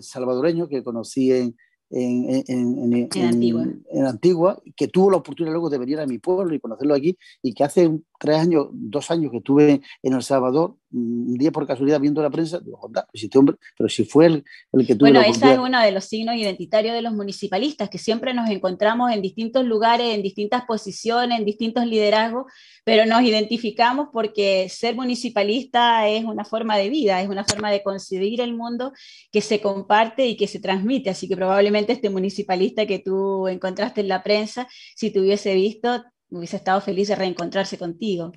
salvadoreño 0.01 0.69
que 0.69 0.85
conocí 0.85 1.33
en, 1.33 1.57
en, 1.95 2.45
en, 2.49 4.07
Antigua. 4.07 4.61
que 4.77 4.89
tuvo 4.89 5.11
la 5.11 5.19
oportunidad 5.19 5.53
luego 5.53 5.71
de 5.71 5.79
venir 5.79 6.01
a 6.01 6.07
mi 6.07 6.19
pueblo 6.19 6.55
y 6.55 6.61
conocerlo 6.61 6.95
aquí, 6.95 7.17
y 7.43 7.55
que 7.55 7.63
hace 7.63 7.91
tres 8.19 8.39
años, 8.39 8.69
dos 8.73 9.11
años 9.11 9.31
que 9.31 9.39
estuve 9.39 9.81
en 10.03 10.13
El 10.13 10.23
Salvador, 10.23 10.77
un 10.93 11.35
día 11.35 11.51
por 11.51 11.67
casualidad 11.67 12.01
viendo 12.01 12.23
la 12.23 12.31
prensa, 12.31 12.61
digo, 12.61 12.79
pues 12.81 13.05
si 13.15 13.27
este 13.27 13.39
hombre, 13.39 13.57
pero 13.77 13.89
si 13.89 14.05
fue 14.05 14.27
el, 14.27 14.45
el 14.73 14.87
que 14.87 14.95
tuvo 14.95 15.11
Bueno, 15.11 15.21
ese 15.21 15.53
es 15.53 15.59
uno 15.59 15.81
de 15.81 15.91
los 15.91 16.05
signos 16.05 16.37
identitarios 16.37 16.95
de 16.95 17.03
los 17.03 17.13
municipalistas, 17.13 17.91
que 17.91 17.99
siempre 17.99 18.33
nos 18.33 18.49
encontramos 18.49 19.13
en 19.13 19.21
distintos 19.21 19.65
lugares, 19.65 20.15
en 20.15 20.23
distintas 20.23 20.65
posiciones, 20.65 21.39
en 21.39 21.45
distintos 21.45 21.87
liderazgos, 21.87 22.47
pero 22.85 23.07
nos 23.07 23.23
identificamos 23.23 24.09
porque 24.13 24.69
ser 24.69 24.95
municipalista 24.95 26.09
es 26.09 26.25
una 26.25 26.45
forma 26.45 26.77
de 26.77 26.89
vida, 26.91 27.21
es 27.21 27.29
una 27.29 27.45
forma 27.45 27.71
de 27.71 27.83
concebir 27.83 28.41
el 28.41 28.55
mundo 28.55 28.93
que 29.33 29.41
se 29.41 29.61
comparte 29.61 30.27
y 30.27 30.37
que 30.37 30.47
se 30.47 30.61
transmite, 30.61 31.11
así 31.11 31.29
que 31.29 31.37
probablemente 31.37 31.84
este 31.93 32.11
municipalista 32.11 32.87
que 32.87 32.99
tú 32.99 33.49
encontraste 33.49 34.01
en 34.01 34.09
la 34.09 34.23
prensa, 34.23 34.67
si 34.97 35.11
te 35.11 35.21
hubiese 35.21 35.55
visto, 35.55 36.03
hubiese 36.31 36.57
estado 36.57 36.81
feliz 36.81 37.09
de 37.09 37.17
reencontrarse 37.17 37.79
contigo. 37.79 38.33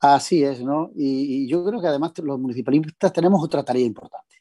Así 0.00 0.42
es, 0.42 0.62
¿no? 0.62 0.90
Y, 0.96 1.46
yo 1.46 1.64
creo 1.64 1.80
que 1.80 1.88
además 1.88 2.12
los 2.22 2.40
municipalistas 2.40 3.12
tenemos 3.12 3.44
otra 3.44 3.62
tarea 3.62 3.84
importante 3.84 4.36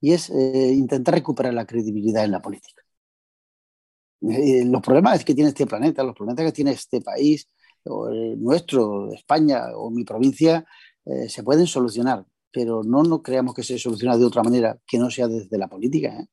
y 0.00 0.12
es 0.12 0.30
eh, 0.30 0.72
intentar 0.72 1.14
recuperar 1.14 1.54
la 1.54 1.66
credibilidad 1.66 2.24
en 2.24 2.32
la 2.32 2.40
política. 2.40 2.82
Eh, 4.22 4.64
los 4.66 4.82
problemas 4.82 5.24
que 5.24 5.34
tiene 5.34 5.50
este 5.50 5.66
planeta, 5.66 6.02
los 6.02 6.14
problemas 6.14 6.44
que 6.44 6.52
tiene 6.52 6.72
este 6.72 7.00
país, 7.00 7.48
o 7.84 8.10
nuestro, 8.36 9.12
España 9.12 9.64
o 9.74 9.90
mi 9.90 10.04
provincia, 10.04 10.66
eh, 11.04 11.28
se 11.28 11.42
pueden 11.42 11.66
solucionar, 11.66 12.24
pero 12.50 12.82
no, 12.82 13.02
no 13.02 13.22
creamos 13.22 13.54
que 13.54 13.62
se 13.62 13.78
solucione 13.78 14.18
de 14.18 14.24
otra 14.24 14.42
manera 14.42 14.78
que 14.86 14.98
no 14.98 15.10
sea 15.10 15.28
desde 15.28 15.56
la 15.56 15.68
política. 15.68 16.26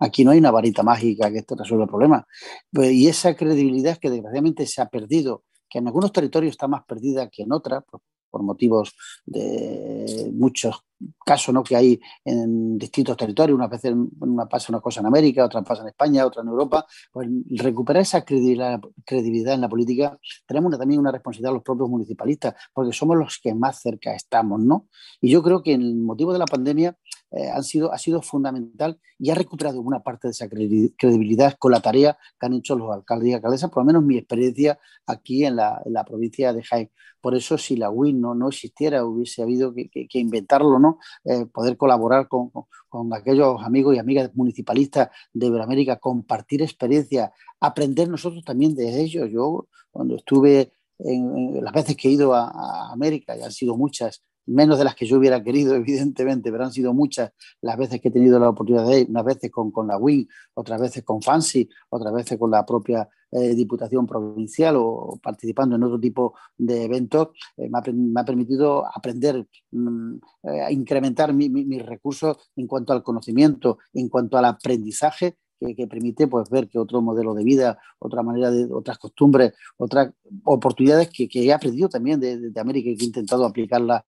Aquí 0.00 0.24
no 0.24 0.30
hay 0.30 0.38
una 0.38 0.50
varita 0.50 0.82
mágica 0.82 1.30
que 1.30 1.38
esto 1.38 1.54
resuelva 1.54 1.84
el 1.84 1.90
problema. 1.90 2.26
Pues, 2.72 2.92
y 2.92 3.08
esa 3.08 3.34
credibilidad 3.36 3.98
que 3.98 4.10
desgraciadamente 4.10 4.66
se 4.66 4.82
ha 4.82 4.86
perdido, 4.86 5.44
que 5.68 5.78
en 5.78 5.86
algunos 5.86 6.12
territorios 6.12 6.52
está 6.52 6.68
más 6.68 6.84
perdida 6.84 7.28
que 7.28 7.42
en 7.42 7.52
otras, 7.52 7.84
por, 8.30 8.42
motivos 8.42 8.94
de 9.26 10.30
muchos 10.32 10.82
casos 11.24 11.54
¿no? 11.54 11.62
que 11.62 11.76
hay 11.76 12.00
en 12.24 12.78
distintos 12.78 13.16
territorios, 13.16 13.56
unas 13.56 13.70
veces 13.70 13.94
una 14.20 14.46
pasa 14.46 14.72
una 14.72 14.80
cosa 14.80 15.00
en 15.00 15.06
América, 15.06 15.44
otra 15.44 15.62
pasa 15.62 15.82
en 15.82 15.88
España, 15.88 16.26
otra 16.26 16.42
en 16.42 16.48
Europa, 16.48 16.86
pues 17.12 17.28
recuperar 17.50 18.02
esa 18.02 18.24
credibilidad, 18.24 19.54
en 19.54 19.60
la 19.60 19.68
política, 19.68 20.18
tenemos 20.46 20.76
también 20.78 21.00
una 21.00 21.12
responsabilidad 21.12 21.52
los 21.52 21.62
propios 21.62 21.88
municipalistas, 21.88 22.54
porque 22.72 22.92
somos 22.92 23.16
los 23.16 23.38
que 23.42 23.54
más 23.54 23.80
cerca 23.80 24.14
estamos, 24.14 24.60
¿no? 24.60 24.88
Y 25.20 25.30
yo 25.30 25.42
creo 25.42 25.62
que 25.62 25.74
el 25.74 25.96
motivo 25.96 26.32
de 26.32 26.38
la 26.38 26.46
pandemia 26.46 26.96
eh, 27.30 27.50
sido, 27.62 27.92
ha 27.92 27.98
sido 27.98 28.20
fundamental 28.20 29.00
y 29.18 29.30
ha 29.30 29.34
recuperado 29.34 29.80
una 29.80 30.02
parte 30.02 30.28
de 30.28 30.32
esa 30.32 30.48
credibilidad 30.48 31.54
con 31.58 31.72
la 31.72 31.80
tarea 31.80 32.18
que 32.38 32.46
han 32.46 32.52
hecho 32.54 32.76
los 32.76 32.92
alcaldes 32.92 33.28
y 33.28 33.32
alcaldesas, 33.32 33.70
por 33.70 33.82
lo 33.82 33.86
menos 33.86 34.02
mi 34.02 34.18
experiencia 34.18 34.78
aquí 35.06 35.44
en 35.44 35.56
la, 35.56 36.04
provincia 36.06 36.52
de 36.52 36.62
Jaén. 36.62 36.90
Por 37.20 37.34
eso, 37.34 37.56
si 37.56 37.76
la 37.76 37.88
WIN 37.88 38.20
no, 38.20 38.34
no 38.34 38.48
existiera, 38.48 39.04
hubiese 39.04 39.42
habido 39.42 39.72
que, 39.72 40.08
inventarlo, 40.14 40.78
¿no? 40.78 40.91
Eh, 41.24 41.46
poder 41.46 41.76
colaborar 41.76 42.28
con, 42.28 42.50
con, 42.88 43.12
aquellos 43.14 43.62
amigos 43.62 43.94
y 43.94 43.98
amigas 43.98 44.30
municipalistas 44.34 45.08
de 45.32 45.46
Iberoamérica, 45.46 45.96
compartir 45.96 46.62
experiencias, 46.62 47.30
aprender 47.60 48.08
nosotros 48.08 48.44
también 48.44 48.74
de 48.74 49.00
ellos. 49.02 49.30
Yo, 49.30 49.68
cuando 49.90 50.16
estuve 50.16 50.72
en, 50.98 51.62
las 51.62 51.72
veces 51.72 51.96
que 51.96 52.08
he 52.08 52.12
ido 52.12 52.34
a, 52.34 52.48
a 52.48 52.92
América, 52.92 53.36
y 53.36 53.42
han 53.42 53.52
sido 53.52 53.76
muchas, 53.76 54.22
menos 54.46 54.78
de 54.78 54.84
las 54.84 54.94
que 54.94 55.06
yo 55.06 55.18
hubiera 55.18 55.42
querido, 55.42 55.74
evidentemente, 55.76 56.50
pero 56.50 56.64
han 56.64 56.72
sido 56.72 56.94
muchas 56.94 57.32
las 57.60 57.76
veces 57.76 58.00
que 58.00 58.08
he 58.08 58.12
tenido 58.12 58.38
la 58.38 58.50
oportunidad 58.50 58.86
de 58.86 59.00
ir, 59.00 59.10
unas 59.10 59.24
veces 59.24 59.50
con, 59.50 59.70
con 59.70 59.86
la 59.86 59.98
WIN, 59.98 60.28
otras 60.54 60.80
veces 60.80 61.02
con 61.04 61.22
Fancy, 61.22 61.68
otras 61.90 62.12
veces 62.12 62.38
con 62.38 62.50
la 62.50 62.64
propia 62.64 63.08
eh, 63.30 63.54
Diputación 63.54 64.06
Provincial 64.06 64.76
o 64.76 65.18
participando 65.22 65.76
en 65.76 65.82
otro 65.84 65.98
tipo 65.98 66.34
de 66.58 66.84
eventos, 66.84 67.28
eh, 67.56 67.68
me, 67.68 67.78
ha, 68.20 68.24
permitido 68.24 68.84
aprender, 68.86 69.46
mm, 69.70 70.16
eh, 70.42 70.66
incrementar 70.72 71.32
mis 71.32 71.82
recursos 71.82 72.36
en 72.56 72.66
cuanto 72.66 72.92
al 72.92 73.02
conocimiento, 73.02 73.78
en 73.94 74.08
cuanto 74.08 74.36
al 74.36 74.44
aprendizaje 74.44 75.38
que, 75.76 75.86
permite 75.86 76.26
pues, 76.26 76.50
ver 76.50 76.68
que 76.68 76.78
otro 76.78 77.00
modelo 77.00 77.34
de 77.34 77.44
vida, 77.44 77.78
otra 77.98 78.22
manera 78.22 78.50
de, 78.50 78.68
otras 78.70 78.98
costumbres, 78.98 79.54
otras 79.76 80.12
oportunidades 80.44 81.08
que, 81.10 81.28
he 81.32 81.52
aprendido 81.52 81.88
también 81.88 82.20
de, 82.20 82.50
de, 82.50 82.60
América 82.60 82.90
y 82.90 82.96
que 82.96 83.04
he 83.04 83.06
intentado 83.06 83.44
aplicarla 83.44 84.04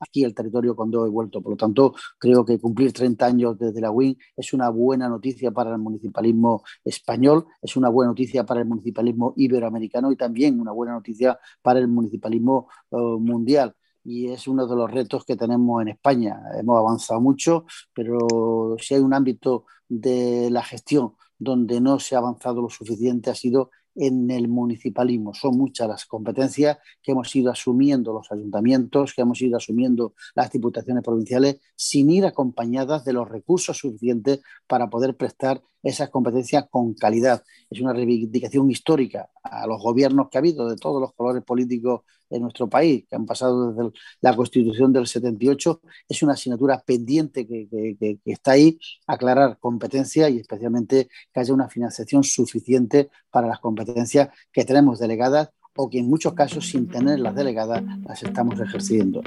aquí 0.00 0.24
el 0.24 0.34
territorio 0.34 0.74
cuando 0.76 1.06
he 1.06 1.08
vuelto. 1.08 1.40
Por 1.42 1.52
lo 1.52 1.56
tanto, 1.56 1.94
creo 2.18 2.44
que 2.44 2.58
cumplir 2.58 2.92
30 2.92 3.26
años 3.26 3.58
desde 3.58 3.80
la 3.80 3.90
WIN 3.90 4.16
es 4.36 4.52
una 4.52 4.68
buena 4.68 5.08
noticia 5.08 5.50
para 5.50 5.72
el 5.72 5.78
municipalismo 5.78 6.62
español, 6.84 7.46
es 7.62 7.76
una 7.76 7.88
buena 7.88 8.10
noticia 8.10 8.44
para 8.44 8.60
el 8.60 8.66
municipalismo 8.66 9.34
iberoamericano 9.36 10.12
y 10.12 10.16
también 10.16 10.60
una 10.60 10.72
buena 10.72 10.92
noticia 10.94 11.38
para 11.62 11.78
el 11.78 11.88
municipalismo 11.88 12.68
eh, 12.90 12.96
mundial 12.96 13.74
y 14.04 14.30
es 14.30 14.46
uno 14.46 14.66
de 14.66 14.76
los 14.76 14.90
retos 14.90 15.24
que 15.24 15.36
tenemos 15.36 15.80
en 15.82 15.88
España. 15.88 16.38
Hemos 16.58 16.78
avanzado 16.78 17.20
mucho, 17.20 17.64
pero 17.94 18.76
si 18.78 18.94
hay 18.94 19.00
un 19.00 19.14
ámbito 19.14 19.64
de 19.88 20.50
la 20.50 20.62
gestión 20.62 21.14
donde 21.38 21.80
no 21.80 21.98
se 21.98 22.14
ha 22.14 22.18
avanzado 22.18 22.62
lo 22.62 22.68
suficiente 22.68 23.30
ha 23.30 23.34
sido 23.34 23.70
en 23.94 24.30
el 24.30 24.48
municipalismo. 24.48 25.34
Son 25.34 25.56
muchas 25.56 25.88
las 25.88 26.04
competencias 26.06 26.78
que 27.02 27.12
hemos 27.12 27.34
ido 27.34 27.50
asumiendo 27.50 28.12
los 28.12 28.30
ayuntamientos, 28.32 29.14
que 29.14 29.22
hemos 29.22 29.40
ido 29.42 29.56
asumiendo 29.56 30.14
las 30.34 30.50
diputaciones 30.50 31.02
provinciales, 31.02 31.60
sin 31.76 32.10
ir 32.10 32.26
acompañadas 32.26 33.04
de 33.04 33.12
los 33.12 33.28
recursos 33.28 33.78
suficientes 33.78 34.40
para 34.66 34.88
poder 34.88 35.16
prestar 35.16 35.62
esas 35.84 36.10
competencias 36.10 36.66
con 36.70 36.94
calidad. 36.94 37.44
Es 37.70 37.80
una 37.80 37.92
reivindicación 37.92 38.70
histórica 38.70 39.28
a 39.42 39.66
los 39.66 39.80
gobiernos 39.80 40.28
que 40.30 40.38
ha 40.38 40.40
habido 40.40 40.68
de 40.68 40.76
todos 40.76 41.00
los 41.00 41.12
colores 41.12 41.44
políticos 41.44 42.00
en 42.30 42.42
nuestro 42.42 42.68
país, 42.68 43.04
que 43.08 43.14
han 43.14 43.26
pasado 43.26 43.70
desde 43.72 43.92
la 44.20 44.34
Constitución 44.34 44.92
del 44.92 45.06
78. 45.06 45.80
Es 46.08 46.22
una 46.22 46.32
asignatura 46.32 46.82
pendiente 46.84 47.46
que, 47.46 47.68
que 47.68 48.18
está 48.24 48.52
ahí, 48.52 48.78
aclarar 49.06 49.58
competencias 49.58 50.30
y 50.30 50.38
especialmente 50.38 51.08
que 51.32 51.40
haya 51.40 51.54
una 51.54 51.68
financiación 51.68 52.24
suficiente 52.24 53.10
para 53.30 53.46
las 53.46 53.60
competencias 53.60 54.30
que 54.50 54.64
tenemos 54.64 54.98
delegadas 54.98 55.50
o 55.76 55.90
que 55.90 55.98
en 55.98 56.08
muchos 56.08 56.34
casos 56.34 56.68
sin 56.68 56.88
tenerlas 56.88 57.34
delegadas 57.34 57.82
las 58.06 58.22
estamos 58.22 58.58
ejerciendo. 58.58 59.22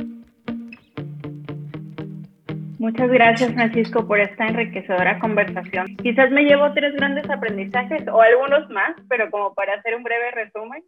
Muchas 2.87 3.09
gracias, 3.09 3.53
Francisco, 3.53 4.07
por 4.07 4.17
esta 4.17 4.47
enriquecedora 4.47 5.19
conversación. 5.19 5.87
Quizás 6.01 6.31
me 6.31 6.45
llevo 6.45 6.71
tres 6.71 6.95
grandes 6.95 7.29
aprendizajes 7.29 8.07
o 8.07 8.21
algunos 8.21 8.69
más, 8.69 8.95
pero 9.09 9.29
como 9.29 9.53
para 9.53 9.73
hacer 9.73 9.93
un 9.93 10.03
breve 10.03 10.31
resumen, 10.31 10.81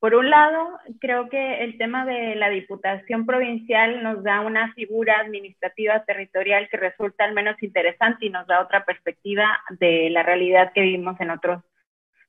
Por 0.00 0.14
un 0.14 0.30
lado, 0.30 0.70
creo 1.00 1.28
que 1.28 1.62
el 1.62 1.76
tema 1.76 2.06
de 2.06 2.34
la 2.34 2.48
Diputación 2.48 3.26
Provincial 3.26 4.02
nos 4.02 4.22
da 4.22 4.40
una 4.40 4.72
figura 4.72 5.18
administrativa 5.20 6.02
territorial 6.06 6.66
que 6.70 6.78
resulta 6.78 7.24
al 7.24 7.34
menos 7.34 7.62
interesante 7.62 8.24
y 8.24 8.30
nos 8.30 8.46
da 8.46 8.62
otra 8.62 8.86
perspectiva 8.86 9.60
de 9.78 10.08
la 10.08 10.22
realidad 10.22 10.72
que 10.72 10.80
vivimos 10.80 11.20
en 11.20 11.28
otros 11.28 11.62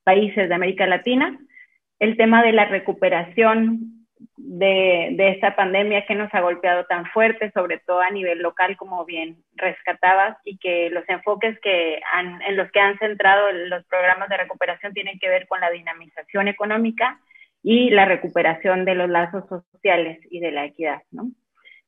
países 0.04 0.50
de 0.50 0.56
América 0.56 0.88
Latina. 0.88 1.40
El 2.00 2.18
tema 2.18 2.44
de 2.44 2.52
la 2.52 2.66
recuperación 2.66 3.95
de, 4.38 5.10
de, 5.12 5.30
esta 5.30 5.56
pandemia 5.56 6.06
que 6.06 6.16
nos 6.16 6.34
ha 6.34 6.42
golpeado 6.42 6.86
tan 6.86 7.06
fuerte, 7.08 7.52
sobre 7.52 7.80
todo 7.80 8.00
a 8.02 8.10
nivel 8.10 8.40
local, 8.40 8.78
como 8.78 9.04
bien 9.06 9.38
rescatabas, 9.56 10.38
y 10.46 10.58
que 10.58 10.90
los 10.90 11.08
enfoques 11.10 11.60
que 11.60 12.00
han, 12.14 12.42
en 12.42 12.56
los 12.56 12.72
que 12.72 12.80
han 12.80 12.98
centrado 13.00 13.52
los 13.52 13.84
programas 13.86 14.30
de 14.30 14.38
recuperación 14.38 14.94
tienen 14.94 15.20
que 15.20 15.30
ver 15.30 15.48
con 15.48 15.60
la 15.60 15.70
dinamización 15.70 16.48
económica 16.48 17.20
y 17.64 17.90
la 17.90 18.06
recuperación 18.06 18.86
de 18.86 18.96
los 18.96 19.10
lazos 19.10 19.48
sociales 19.48 20.20
y 20.30 20.40
de 20.40 20.52
la 20.52 20.66
equidad. 20.66 21.02
¿no? 21.12 21.32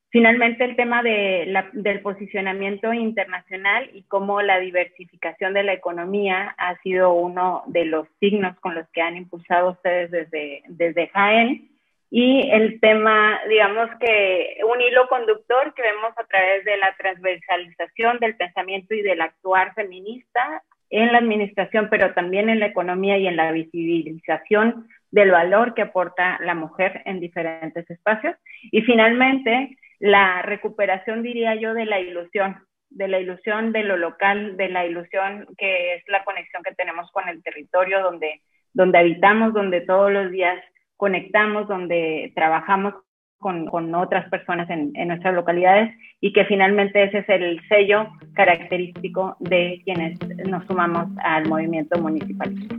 Finalmente, 0.10 0.64
el 0.64 0.76
tema 0.76 1.04
de 1.04 1.46
la, 1.48 1.70
del 1.74 2.02
posicionamiento 2.02 2.94
internacional 2.94 3.90
y 3.94 4.04
cómo 4.04 4.42
la 4.42 4.58
diversificación 4.60 5.54
de 5.54 5.64
la 5.64 5.74
economía 5.74 6.56
ha 6.58 6.78
sido 6.78 7.14
uno 7.14 7.64
de 7.68 7.86
los 7.86 8.08
signos 8.20 8.58
con 8.60 8.74
los 8.74 8.88
que 8.90 9.02
han 9.02 9.18
impulsado 9.18 9.72
ustedes 9.72 10.10
desde, 10.10 10.64
desde 10.70 11.10
Jaén. 11.10 11.70
Y 12.10 12.50
el 12.52 12.80
tema, 12.80 13.40
digamos 13.50 13.90
que 14.00 14.60
un 14.66 14.82
hilo 14.82 15.08
conductor 15.10 15.74
que 15.74 15.82
vemos 15.82 16.14
a 16.18 16.26
través 16.26 16.64
de 16.64 16.78
la 16.78 16.96
transversalización 16.98 18.20
del 18.20 18.38
pensamiento 18.38 18.96
y 18.96 19.02
del 19.02 19.22
actuar 19.22 19.74
feminista 19.74 20.64
en 20.90 21.12
la 21.12 21.18
administración, 21.18 21.90
pero 21.90 22.14
también 22.14 22.50
en 22.50 22.62
la 22.62 22.68
economía 22.68 23.18
y 23.18 23.28
en 23.28 23.36
la 23.36 23.52
visibilización 23.52 24.88
del 25.12 25.32
valor 25.32 25.74
que 25.74 25.82
aporta 25.82 26.40
la 26.42 26.56
mujer 26.56 27.02
en 27.06 27.20
diferentes 27.20 27.90
espacios. 27.90 28.36
Y 28.72 28.82
finalmente, 28.84 29.78
la 30.00 30.42
recuperación, 30.44 31.24
diría 31.24 31.56
yo, 31.56 31.74
de 31.74 31.86
la 31.86 32.00
ilusión, 32.00 32.58
de 32.90 33.10
la 33.10 33.20
ilusión 33.20 33.74
de 33.74 33.84
lo 33.84 33.98
local, 33.98 34.56
de 34.56 34.70
la 34.70 34.86
ilusión 34.86 35.48
que 35.58 35.96
es 35.96 36.04
la 36.08 36.24
conexión 36.24 36.64
que 36.64 36.76
tenemos 36.76 37.12
con 37.12 37.28
el 37.28 37.44
territorio 37.44 38.02
donde, 38.02 38.42
donde 38.74 38.98
habitamos, 38.98 39.54
donde 39.54 39.82
todos 39.82 40.12
los 40.12 40.32
días 40.32 40.64
conectamos, 40.98 41.68
donde 41.68 42.32
trabajamos 42.36 42.94
con, 43.40 43.68
con 43.68 43.94
otras 43.96 44.30
personas 44.30 44.70
en, 44.70 44.92
en, 44.96 45.10
nuestras 45.10 45.34
localidades 45.34 45.96
y 46.20 46.34
que 46.34 46.46
finalmente 46.46 47.04
ese 47.04 47.20
es 47.20 47.30
el 47.30 47.62
sello 47.70 48.08
característico 48.34 49.38
de 49.40 49.82
quienes 49.86 50.18
nos 50.48 50.66
sumamos 50.66 51.08
al 51.24 51.48
movimiento 51.48 52.00
municipalista. 52.00 52.76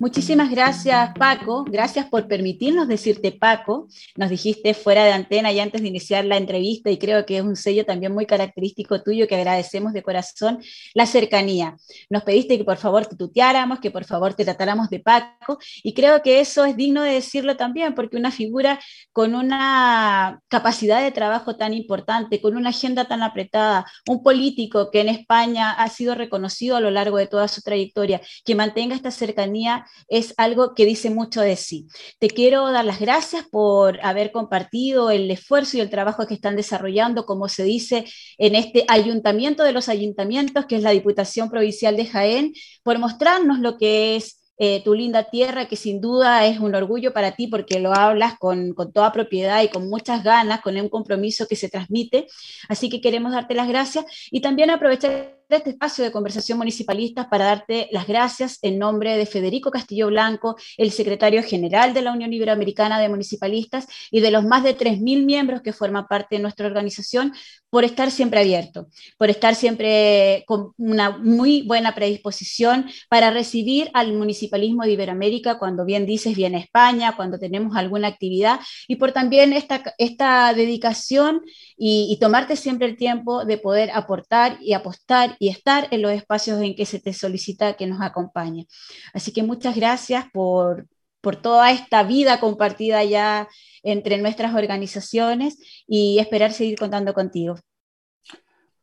Muchísimas 0.00 0.48
gracias, 0.48 1.10
Paco. 1.18 1.64
Gracias 1.64 2.06
por 2.06 2.28
permitirnos 2.28 2.86
decirte, 2.86 3.32
Paco. 3.32 3.88
Nos 4.16 4.30
dijiste 4.30 4.72
fuera 4.72 5.04
de 5.04 5.10
antena 5.10 5.50
y 5.50 5.58
antes 5.58 5.82
de 5.82 5.88
iniciar 5.88 6.24
la 6.24 6.36
entrevista, 6.36 6.88
y 6.88 6.98
creo 6.98 7.26
que 7.26 7.38
es 7.38 7.42
un 7.42 7.56
sello 7.56 7.84
también 7.84 8.14
muy 8.14 8.24
característico 8.24 9.02
tuyo 9.02 9.26
que 9.26 9.34
agradecemos 9.34 9.92
de 9.92 10.04
corazón, 10.04 10.60
la 10.94 11.04
cercanía. 11.04 11.76
Nos 12.10 12.22
pediste 12.22 12.56
que 12.56 12.62
por 12.62 12.76
favor 12.76 13.06
te 13.06 13.16
tuteáramos, 13.16 13.80
que 13.80 13.90
por 13.90 14.04
favor 14.04 14.34
te 14.34 14.44
tratáramos 14.44 14.88
de 14.88 15.00
Paco, 15.00 15.58
y 15.82 15.94
creo 15.94 16.22
que 16.22 16.38
eso 16.38 16.64
es 16.64 16.76
digno 16.76 17.02
de 17.02 17.14
decirlo 17.14 17.56
también, 17.56 17.96
porque 17.96 18.16
una 18.16 18.30
figura 18.30 18.78
con 19.12 19.34
una 19.34 20.40
capacidad 20.46 21.02
de 21.02 21.10
trabajo 21.10 21.56
tan 21.56 21.74
importante, 21.74 22.40
con 22.40 22.56
una 22.56 22.68
agenda 22.70 23.06
tan 23.06 23.24
apretada, 23.24 23.84
un 24.08 24.22
político 24.22 24.92
que 24.92 25.00
en 25.00 25.08
España 25.08 25.72
ha 25.72 25.88
sido 25.88 26.14
reconocido 26.14 26.76
a 26.76 26.80
lo 26.80 26.92
largo 26.92 27.16
de 27.16 27.26
toda 27.26 27.48
su 27.48 27.62
trayectoria, 27.62 28.20
que 28.44 28.54
mantenga 28.54 28.94
esta 28.94 29.10
cercanía 29.10 29.86
es 30.08 30.34
algo 30.36 30.74
que 30.74 30.86
dice 30.86 31.10
mucho 31.10 31.40
de 31.40 31.56
sí. 31.56 31.86
Te 32.18 32.28
quiero 32.28 32.70
dar 32.70 32.84
las 32.84 33.00
gracias 33.00 33.46
por 33.50 34.00
haber 34.02 34.32
compartido 34.32 35.10
el 35.10 35.30
esfuerzo 35.30 35.76
y 35.76 35.80
el 35.80 35.90
trabajo 35.90 36.26
que 36.26 36.34
están 36.34 36.56
desarrollando, 36.56 37.26
como 37.26 37.48
se 37.48 37.64
dice, 37.64 38.04
en 38.38 38.54
este 38.54 38.84
ayuntamiento 38.88 39.62
de 39.64 39.72
los 39.72 39.88
ayuntamientos, 39.88 40.66
que 40.66 40.76
es 40.76 40.82
la 40.82 40.90
Diputación 40.90 41.50
Provincial 41.50 41.96
de 41.96 42.06
Jaén, 42.06 42.52
por 42.82 42.98
mostrarnos 42.98 43.58
lo 43.58 43.76
que 43.78 44.16
es 44.16 44.38
eh, 44.60 44.82
tu 44.82 44.92
linda 44.92 45.24
tierra, 45.24 45.68
que 45.68 45.76
sin 45.76 46.00
duda 46.00 46.44
es 46.44 46.58
un 46.58 46.74
orgullo 46.74 47.12
para 47.12 47.32
ti 47.32 47.46
porque 47.46 47.78
lo 47.78 47.94
hablas 47.94 48.36
con, 48.38 48.74
con, 48.74 48.92
toda 48.92 49.12
propiedad 49.12 49.62
y 49.62 49.68
con 49.68 49.88
muchas 49.88 50.24
ganas, 50.24 50.60
con 50.62 50.76
un 50.76 50.88
compromiso 50.88 51.46
que 51.46 51.54
se 51.54 51.68
transmite. 51.68 52.26
Así 52.68 52.88
que 52.90 53.00
queremos 53.00 53.32
darte 53.32 53.54
las 53.54 53.68
gracias 53.68 54.04
y 54.32 54.40
también 54.40 54.70
aprovechar 54.70 55.37
este 55.56 55.70
espacio 55.70 56.04
de 56.04 56.12
conversación 56.12 56.58
municipalistas 56.58 57.26
para 57.26 57.46
darte 57.46 57.88
las 57.90 58.06
gracias 58.06 58.58
en 58.62 58.78
nombre 58.78 59.16
de 59.16 59.24
Federico 59.24 59.70
Castillo 59.70 60.08
Blanco, 60.08 60.56
el 60.76 60.90
secretario 60.90 61.42
general 61.42 61.94
de 61.94 62.02
la 62.02 62.12
Unión 62.12 62.32
Iberoamericana 62.32 63.00
de 63.00 63.08
Municipalistas 63.08 63.86
y 64.10 64.20
de 64.20 64.30
los 64.30 64.44
más 64.44 64.62
de 64.62 64.76
3.000 64.76 65.24
miembros 65.24 65.62
que 65.62 65.72
forman 65.72 66.06
parte 66.06 66.36
de 66.36 66.42
nuestra 66.42 66.66
organización, 66.66 67.32
por 67.70 67.84
estar 67.84 68.10
siempre 68.10 68.40
abierto, 68.40 68.88
por 69.18 69.30
estar 69.30 69.54
siempre 69.54 70.44
con 70.46 70.72
una 70.78 71.18
muy 71.18 71.62
buena 71.62 71.94
predisposición 71.94 72.86
para 73.08 73.30
recibir 73.30 73.90
al 73.94 74.12
municipalismo 74.14 74.84
de 74.84 74.92
Iberoamérica 74.92 75.58
cuando 75.58 75.84
bien 75.84 76.06
dices 76.06 76.34
viene 76.34 76.58
España, 76.58 77.14
cuando 77.16 77.38
tenemos 77.38 77.76
alguna 77.76 78.08
actividad 78.08 78.60
y 78.86 78.96
por 78.96 79.12
también 79.12 79.52
esta, 79.52 79.82
esta 79.98 80.52
dedicación 80.54 81.42
y, 81.76 82.08
y 82.10 82.18
tomarte 82.18 82.56
siempre 82.56 82.88
el 82.88 82.96
tiempo 82.96 83.44
de 83.44 83.58
poder 83.58 83.90
aportar 83.92 84.58
y 84.60 84.72
apostar 84.72 85.36
y 85.38 85.48
estar 85.48 85.88
en 85.90 86.02
los 86.02 86.12
espacios 86.12 86.60
en 86.60 86.74
que 86.74 86.86
se 86.86 87.00
te 87.00 87.12
solicita 87.12 87.74
que 87.74 87.86
nos 87.86 88.00
acompañe. 88.00 88.66
Así 89.12 89.32
que 89.32 89.42
muchas 89.42 89.76
gracias 89.76 90.26
por, 90.32 90.86
por 91.20 91.36
toda 91.36 91.70
esta 91.70 92.02
vida 92.02 92.40
compartida 92.40 93.04
ya 93.04 93.48
entre 93.82 94.18
nuestras 94.18 94.54
organizaciones 94.54 95.58
y 95.86 96.18
esperar 96.18 96.52
seguir 96.52 96.78
contando 96.78 97.14
contigo. 97.14 97.56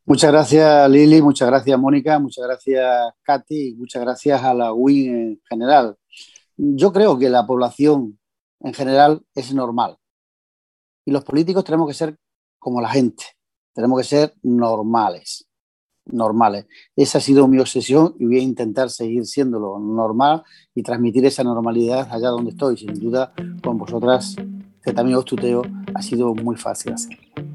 Muchas 0.05 0.31
gracias 0.31 0.89
Lili, 0.89 1.21
muchas 1.21 1.47
gracias 1.47 1.79
Mónica, 1.79 2.19
muchas 2.19 2.45
gracias 2.45 3.11
Katy 3.23 3.73
muchas 3.75 4.03
gracias 4.03 4.43
a 4.43 4.53
la 4.53 4.71
WIN 4.71 5.15
en 5.15 5.41
general. 5.49 5.97
Yo 6.57 6.93
creo 6.93 7.17
que 7.17 7.27
la 7.27 7.45
población 7.47 8.19
en 8.59 8.73
general 8.73 9.23
es 9.33 9.51
normal 9.53 9.97
y 11.05 11.11
los 11.11 11.23
políticos 11.23 11.63
tenemos 11.63 11.87
que 11.87 11.95
ser 11.95 12.17
como 12.59 12.81
la 12.81 12.89
gente, 12.89 13.25
tenemos 13.73 13.99
que 13.99 14.05
ser 14.05 14.33
normales 14.43 15.47
normales. 16.05 16.65
Esa 16.95 17.17
ha 17.17 17.21
sido 17.21 17.47
mi 17.47 17.59
obsesión 17.59 18.15
y 18.19 18.25
voy 18.25 18.39
a 18.39 18.43
intentar 18.43 18.89
seguir 18.89 19.25
siéndolo 19.25 19.79
normal 19.79 20.43
y 20.73 20.83
transmitir 20.83 21.25
esa 21.25 21.43
normalidad 21.43 22.07
allá 22.11 22.29
donde 22.29 22.51
estoy. 22.51 22.77
Sin 22.77 22.93
duda, 22.93 23.33
con 23.63 23.77
vosotras, 23.77 24.35
que 24.83 24.93
también 24.93 25.17
os 25.17 25.25
tuteo, 25.25 25.63
ha 25.93 26.01
sido 26.01 26.33
muy 26.35 26.55
fácil 26.55 26.93
hacerlo. 26.93 27.54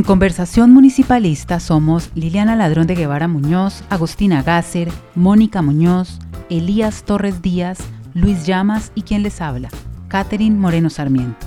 En 0.00 0.04
Conversación 0.04 0.72
Municipalista 0.72 1.60
somos 1.60 2.10
Liliana 2.14 2.56
Ladrón 2.56 2.86
de 2.86 2.94
Guevara 2.94 3.28
Muñoz, 3.28 3.84
Agustina 3.90 4.42
Gasser, 4.42 4.90
Mónica 5.14 5.60
Muñoz, 5.60 6.20
Elías 6.48 7.02
Torres 7.02 7.42
Díaz, 7.42 7.80
Luis 8.14 8.46
Llamas 8.46 8.92
y 8.94 9.02
quien 9.02 9.22
les 9.22 9.42
habla, 9.42 9.68
Catherine 10.08 10.56
Moreno 10.56 10.88
Sarmiento. 10.88 11.46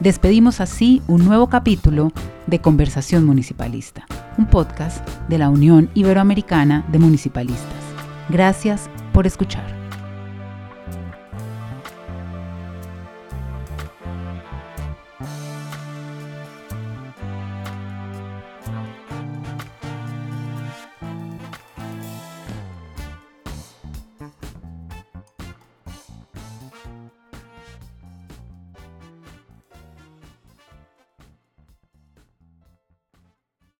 Despedimos 0.00 0.62
así 0.62 1.02
un 1.06 1.26
nuevo 1.26 1.50
capítulo 1.50 2.14
de 2.46 2.62
Conversación 2.62 3.26
Municipalista, 3.26 4.06
un 4.38 4.46
podcast 4.46 5.06
de 5.28 5.36
la 5.36 5.50
Unión 5.50 5.90
Iberoamericana 5.92 6.86
de 6.90 6.98
Municipalistas. 6.98 7.82
Gracias 8.30 8.88
por 9.12 9.26
escuchar. 9.26 9.79